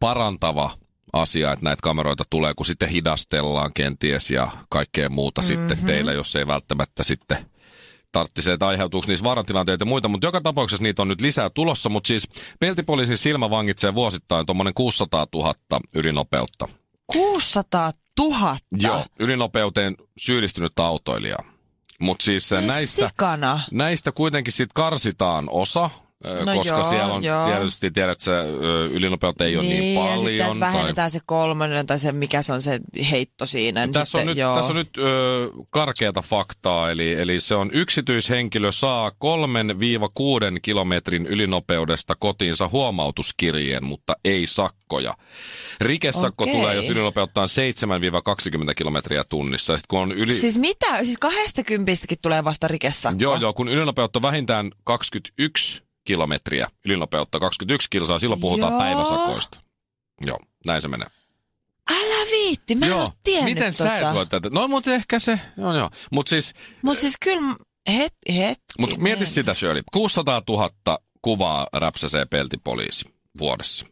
parantava 0.00 0.78
asia, 1.12 1.52
että 1.52 1.64
näitä 1.64 1.82
kameroita 1.82 2.24
tulee, 2.30 2.54
kun 2.54 2.66
sitten 2.66 2.88
hidastellaan 2.88 3.70
kenties 3.74 4.30
ja 4.30 4.50
kaikkea 4.68 5.08
muuta 5.08 5.40
mm-hmm. 5.40 5.56
sitten 5.56 5.78
teillä, 5.86 6.12
jos 6.12 6.36
ei 6.36 6.46
välttämättä 6.46 7.02
sitten 7.02 7.46
tarvitsisi, 8.12 8.50
että 8.50 8.66
aiheutuuko 8.66 9.06
niissä 9.08 9.24
vaaratilanteita 9.24 9.82
ja 9.82 9.86
muita, 9.86 10.08
mutta 10.08 10.26
joka 10.26 10.40
tapauksessa 10.40 10.82
niitä 10.82 11.02
on 11.02 11.08
nyt 11.08 11.20
lisää 11.20 11.50
tulossa, 11.50 11.88
mutta 11.88 12.08
siis 12.08 12.28
peltipoliisin 12.60 13.18
silmä 13.18 13.50
vangitsee 13.50 13.94
vuosittain 13.94 14.46
tuommoinen 14.46 14.74
600 14.74 15.26
000 15.34 15.54
ylinopeutta. 15.94 16.68
600 17.06 17.92
000? 18.18 18.56
Joo, 18.80 19.04
ylinopeuteen 19.18 19.96
syyllistynyt 20.18 20.78
autoilijaa. 20.78 21.51
Mutta 22.02 22.24
siis 22.24 22.50
näistä, 22.66 23.10
näistä 23.70 24.12
kuitenkin 24.12 24.52
sit 24.52 24.70
karsitaan 24.74 25.48
osa, 25.50 25.90
No 26.24 26.54
koska 26.54 26.74
joo, 26.74 26.90
siellä 26.90 27.14
on 27.14 27.24
joo. 27.24 27.46
tietysti, 27.46 27.90
tiedät, 27.90 28.12
että 28.12 28.24
se 28.24 28.32
ylinopeutta 28.92 29.44
ei 29.44 29.50
niin, 29.50 29.58
ole 29.60 29.68
niin 29.68 29.98
paljon. 29.98 30.36
Ja 30.36 30.44
sitten 30.44 30.60
vähennetään 30.60 30.94
tai... 30.94 31.10
se 31.10 31.20
kolmannen 31.26 31.86
tai 31.86 31.98
se, 31.98 32.12
mikä 32.12 32.42
se 32.42 32.52
on 32.52 32.62
se 32.62 32.80
heitto 33.10 33.46
siinä. 33.46 33.86
Niin 33.86 33.92
tässä, 33.92 34.04
sitten, 34.04 34.20
on 34.20 34.26
nyt, 34.26 34.36
joo. 34.38 34.56
tässä 34.56 34.72
on 34.72 34.76
nyt 34.76 34.90
ö, 34.98 35.50
karkeata 35.70 36.22
faktaa, 36.22 36.90
eli, 36.90 37.12
eli 37.12 37.40
se 37.40 37.54
on 37.54 37.70
yksityishenkilö 37.72 38.72
saa 38.72 39.10
3-6 39.10 39.14
kilometrin 40.62 41.26
ylinopeudesta 41.26 42.14
kotiinsa 42.18 42.68
huomautuskirjeen, 42.68 43.84
mutta 43.84 44.16
ei 44.24 44.46
sakkoja. 44.46 45.14
Rikesakko 45.80 46.44
okay. 46.44 46.54
tulee, 46.54 46.74
jos 46.74 46.88
ylinopeuttaa 46.88 47.46
7-20 47.46 47.48
kilometriä 48.76 49.24
tunnissa. 49.24 49.76
Sitten 49.76 49.88
kun 49.88 50.00
on 50.00 50.12
yli... 50.12 50.32
Siis 50.32 50.58
mitä? 50.58 51.04
Siis 51.04 51.18
20 51.18 51.92
tulee 52.22 52.44
vasta 52.44 52.68
rikesakko? 52.68 53.22
Joo, 53.22 53.36
joo, 53.36 53.52
kun 53.52 53.68
ylinopeutta 53.68 54.22
vähintään 54.22 54.70
21 54.84 55.82
kilometriä 56.04 56.68
ylinopeutta, 56.84 57.40
21 57.40 57.88
kilsaa, 57.90 58.18
silloin 58.18 58.40
puhutaan 58.40 58.72
Joo. 58.72 58.80
päiväsakoista. 58.80 59.60
Joo, 60.26 60.38
näin 60.66 60.82
se 60.82 60.88
menee. 60.88 61.08
Älä 61.90 62.30
viitti, 62.30 62.74
mä 62.74 62.86
joo. 62.86 63.04
en 63.04 63.10
tiennyt 63.22 63.54
Miten 63.54 63.72
tota. 63.72 63.84
sä 63.84 63.98
et 63.98 64.14
voi 64.14 64.26
tätä? 64.26 64.50
No, 64.52 64.68
mutta 64.68 64.90
ehkä 64.90 65.18
se, 65.18 65.40
joo 65.56 65.76
joo. 65.76 65.90
Mutta 66.10 66.30
siis... 66.30 66.54
Mutta 66.82 67.00
siis 67.00 67.14
kyllä, 67.24 67.56
het, 67.88 68.14
het. 68.28 68.60
Mutta 68.78 68.96
mieti 68.96 69.26
sitä 69.26 69.54
Shirley, 69.54 69.82
600 69.92 70.42
000 70.48 70.98
kuvaa 71.22 71.66
räpsäsee 71.72 72.24
peltipoliisi 72.24 73.14
vuodessa. 73.38 73.86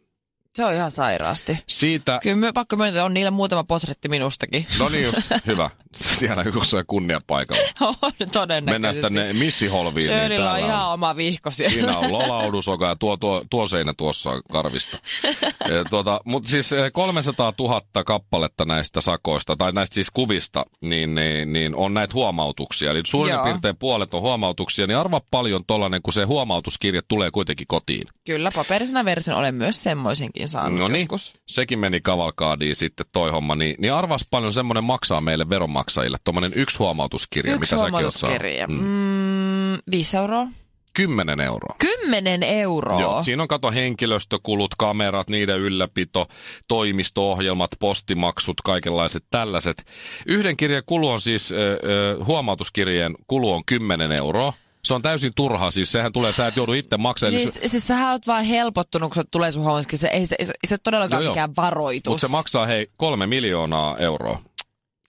Se 0.55 0.65
on 0.65 0.73
ihan 0.73 0.91
sairaasti. 0.91 1.57
Siitä... 1.67 2.19
Kyllä 2.23 2.35
me 2.35 2.51
pakko 2.51 2.75
myöntää, 2.75 3.05
on 3.05 3.13
niillä 3.13 3.31
muutama 3.31 3.63
potretti 3.63 4.09
minustakin. 4.09 4.65
No 4.79 4.89
niin 4.89 5.03
just, 5.03 5.17
hyvä. 5.47 5.69
siellä 5.95 6.43
jossain 6.55 6.85
kunniapaikalla. 6.87 7.63
On 8.01 8.11
todennäköisesti. 8.31 8.71
Mennään 8.71 8.95
tänne 8.95 9.33
missiholviin. 9.33 10.07
niin 10.07 10.19
Shirleyllä 10.19 10.51
on 10.51 10.59
ihan 10.59 10.87
oma 10.87 11.15
vihko 11.15 11.51
siellä. 11.51 11.73
Siinä 11.73 11.97
on 11.97 12.11
lolaudusoka 12.19 12.87
ja 12.87 12.95
tuo, 12.95 13.17
tuo, 13.17 13.45
tuo 13.49 13.67
seinä 13.67 13.93
tuossa 13.97 14.29
on 14.29 14.41
karvista. 14.51 14.97
E, 15.23 15.83
tuota, 15.89 16.19
Mutta 16.25 16.49
siis 16.49 16.71
e, 16.73 16.91
300 16.91 17.53
000 17.59 17.81
kappaletta 18.05 18.65
näistä 18.65 19.01
sakoista, 19.01 19.55
tai 19.55 19.71
näistä 19.71 19.93
siis 19.93 20.11
kuvista, 20.11 20.65
niin, 20.81 21.15
niin, 21.15 21.53
niin 21.53 21.75
on 21.75 21.93
näitä 21.93 22.13
huomautuksia. 22.13 22.91
Eli 22.91 23.01
suurin 23.05 23.33
Joo. 23.33 23.43
piirtein 23.43 23.77
puolet 23.77 24.13
on 24.13 24.21
huomautuksia, 24.21 24.87
niin 24.87 24.97
arva 24.97 25.21
paljon 25.31 25.65
tollanen, 25.67 26.01
kun 26.01 26.13
se 26.13 26.23
huomautuskirje 26.23 27.01
tulee 27.07 27.31
kuitenkin 27.31 27.67
kotiin. 27.67 28.07
Kyllä, 28.25 28.51
paperisena 28.55 29.05
version 29.05 29.37
olen 29.37 29.55
myös 29.55 29.83
semmoisenkin 29.83 30.40
saanut 30.49 30.79
No 30.79 30.87
niin, 30.87 31.01
joskus. 31.01 31.33
sekin 31.47 31.79
meni 31.79 32.01
kavalkaadiin 32.01 32.75
sitten 32.75 33.05
toi 33.11 33.31
homma. 33.31 33.55
Niin, 33.55 33.75
niin 33.79 33.93
arvas 33.93 34.27
paljon 34.31 34.53
semmoinen 34.53 34.83
maksaa 34.83 35.21
meille 35.21 35.49
veronmaksajille, 35.49 36.17
tuommoinen 36.23 36.51
yksi 36.55 36.77
huomautuskirja, 36.77 37.55
Yksi 37.55 37.75
mitä 37.75 37.83
säkin 37.85 38.05
oot 38.05 38.13
saanut. 38.13 38.39
huomautuskirja. 38.39 38.67
Mm. 38.67 39.81
Mm, 39.81 40.17
euroa. 40.17 40.47
10 40.93 41.39
euroa. 41.41 41.75
Kymmenen 41.79 42.43
euroa. 42.43 43.01
Joo, 43.01 43.23
siinä 43.23 43.41
on 43.41 43.47
kato 43.47 43.71
henkilöstökulut, 43.71 44.75
kamerat, 44.77 45.29
niiden 45.29 45.59
ylläpito, 45.59 46.27
toimisto-ohjelmat, 46.67 47.71
postimaksut, 47.79 48.61
kaikenlaiset 48.61 49.23
tällaiset. 49.29 49.85
Yhden 50.25 50.57
kirjeen 50.57 50.83
kulu 50.85 51.09
on 51.09 51.21
siis, 51.21 51.51
äh, 51.51 51.57
äh, 51.59 52.27
huomautuskirjeen 52.27 53.15
kulu 53.27 53.53
on 53.53 53.63
10 53.65 54.11
euroa. 54.11 54.53
Se 54.83 54.93
on 54.93 55.01
täysin 55.01 55.31
turha, 55.35 55.71
siis 55.71 55.91
sehän 55.91 56.13
tulee, 56.13 56.31
sä 56.31 56.47
et 56.47 56.55
joudu 56.55 56.73
itse 56.73 56.97
maksamaan. 56.97 57.35
Niin, 57.35 57.69
siis 57.69 57.87
sähän 57.87 58.11
oot 58.11 58.27
vaan 58.27 58.43
helpottunut, 58.43 59.13
kun 59.13 59.23
se 59.23 59.27
tulee 59.31 59.51
sun. 59.51 59.63
Se 59.95 60.07
ei, 60.07 60.25
se, 60.25 60.35
se 60.39 60.53
ei 60.53 60.67
ole 60.71 60.79
todellakaan 60.83 61.21
Joo, 61.21 61.25
joo. 61.25 61.33
mikään 61.33 61.55
varoitus. 61.57 62.11
Mutta 62.11 62.21
se 62.21 62.27
maksaa 62.27 62.65
hei 62.65 62.87
kolme 62.97 63.27
miljoonaa 63.27 63.97
euroa. 63.97 64.41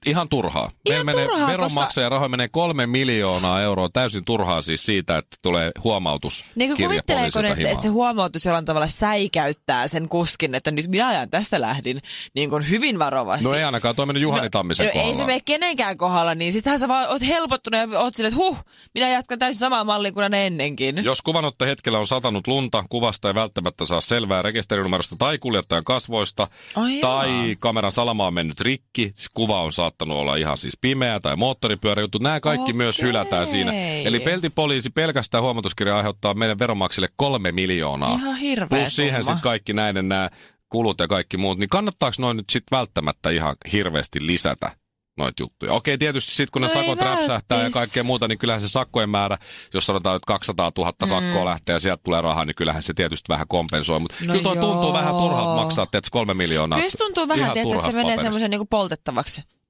Ihan 0.07 0.29
turhaa. 0.29 0.71
Ihan 0.87 1.07
Meillä 1.07 1.23
turhaa, 1.23 1.39
menee, 1.39 1.53
veronmaksajan 1.53 2.13
rahoja 2.13 2.29
menee 2.29 2.49
kolme 2.49 2.87
miljoonaa 2.87 3.63
euroa 3.63 3.89
täysin 3.93 4.25
turhaa 4.25 4.63
siis 4.63 4.87
siitä, 4.87 5.19
että 5.19 5.37
tulee 5.43 5.71
huomautus 5.85 6.45
Niin 6.55 6.71
kuin 6.71 6.89
kuvitteleeko 6.89 7.43
ne, 7.43 7.51
että, 7.51 7.69
että 7.69 7.83
se 7.83 7.89
huomautus 7.89 8.45
jollain 8.45 8.65
tavalla 8.65 8.87
säikäyttää 8.87 9.89
sen 9.89 10.09
kuskin, 10.09 10.55
että 10.55 10.71
nyt 10.71 10.89
minä 10.89 11.09
ajan 11.09 11.31
tästä 11.31 11.61
lähdin 11.61 12.03
niin 12.35 12.51
kuin 12.51 12.69
hyvin 12.71 12.99
varovasti. 12.99 13.45
No 13.45 13.55
ei 13.55 13.65
ainakaan 13.65 13.97
toiminut 13.97 14.23
Juhani 14.23 14.51
Tammisen 14.51 14.87
no, 14.87 14.93
kohdalla. 14.93 15.11
ei 15.11 15.17
se 15.17 15.25
mene 15.25 15.41
kenenkään 15.45 15.97
kohdalla, 15.97 16.35
niin 16.35 16.53
sittenhän 16.53 16.79
sä 16.79 16.89
vaan 16.89 17.09
oot 17.09 17.23
helpottunut 17.23 17.81
ja 17.81 18.01
oot 18.01 18.15
silleen, 18.15 18.33
että 18.35 18.45
huh, 18.45 18.65
minä 18.95 19.09
jatkan 19.09 19.39
täysin 19.39 19.61
samaa 19.61 19.85
mallia 19.85 20.13
kuin 20.13 20.31
ne 20.31 20.47
ennenkin. 20.47 21.05
Jos 21.05 21.23
kuvanotto 21.23 21.65
hetkellä 21.65 21.99
on 21.99 22.07
satanut 22.07 22.47
lunta, 22.47 22.85
kuvasta 22.89 23.29
ei 23.29 23.35
välttämättä 23.35 23.87
saa 23.87 24.01
selvää 24.01 24.43
rekisterinumerosta 24.43 25.17
tai 25.19 25.39
kuljettajan 25.39 25.85
kasvoista, 25.85 26.49
Ai 26.75 27.01
tai 27.01 27.29
jaa. 27.29 27.57
kameran 27.59 27.93
salama 27.93 28.27
on 28.27 28.35
mennyt 28.35 28.61
rikki, 28.61 29.13
siis 29.17 29.31
kuva 29.35 29.63
on 29.63 29.73
saattanut 29.93 30.17
olla 30.17 30.37
ihan 30.37 30.59
siis 30.59 30.79
pimeä 30.81 31.21
tai 31.21 31.37
moottoripyörä 31.37 32.03
juttu. 32.03 32.19
Nämä 32.19 32.41
kaikki 32.41 32.63
Okei. 32.63 32.75
myös 32.75 33.03
hylätään 33.03 33.47
siinä. 33.49 33.73
Eli 34.05 34.21
peltipoliisi 34.21 34.91
pelkästään 34.91 35.43
huomautuskirja 35.43 35.97
aiheuttaa 35.97 36.35
meidän 36.35 36.59
veronmaksille 36.59 37.09
kolme 37.17 37.53
miljoonaa. 37.53 38.15
Ihan 38.15 38.37
hirveä 38.37 38.79
Plus 38.81 38.97
siihen 38.97 39.25
summa. 39.25 39.35
sitten 39.35 39.43
kaikki 39.51 39.73
näiden 39.73 40.09
nämä 40.09 40.31
kulut 40.69 41.01
ja 41.01 41.09
kaikki 41.09 41.37
muut. 41.37 41.59
Niin 41.59 41.69
kannattaako 41.69 42.15
noin 42.19 42.37
nyt 42.37 42.51
sitten 42.51 42.77
välttämättä 42.79 43.31
ihan 43.31 43.57
hirveästi 43.73 44.27
lisätä? 44.27 44.71
noita 45.19 45.43
juttuja. 45.43 45.73
Okei, 45.73 45.99
tietysti 45.99 46.31
sitten 46.31 46.53
kun 46.53 46.63
ne 46.63 46.69
No 46.69 46.75
ei 46.75 46.81
sakot 46.87 46.99
räpsähtää 47.01 47.57
ja 47.57 47.63
välttis. 47.63 47.75
kaikkea 47.75 48.05
muuta, 48.05 48.29
niin 48.29 48.39
kyllähän 48.39 48.61
se 48.61 48.69
sakkojen 48.69 49.11
määrä, 49.11 49.39
jos 49.75 49.87
sanotaan, 49.87 50.17
että 50.17 50.27
200 50.27 50.71
000 50.79 50.93
sakkoa 51.09 51.45
lähtee 51.45 51.73
ja 51.73 51.81
sieltä 51.81 52.03
tulee 52.03 52.21
rahaa, 52.21 52.45
niin 52.45 52.55
kyllähän 52.55 52.83
se 52.83 52.95
tietysti 52.95 53.29
vähän 53.29 53.47
kompensoi. 53.49 54.01
Mutta 54.01 54.17
No 54.21 54.33
kyllä 54.33 54.43
toi 54.43 54.57
tuntuu 54.57 54.93
vähän 54.93 55.15
turhalta 55.15 55.63
maksaa, 55.63 55.83
että 55.83 56.01
kolme 56.11 56.35
miljoonaa. 56.35 56.79
Kyllä 56.79 56.91
tuntuu 56.99 57.29
vähän, 57.29 57.59
että 57.59 57.87
se 57.91 57.97
menee 57.97 58.17
semmoisen 58.17 58.51
niin 58.51 58.69
poltettavaksi 58.71 59.43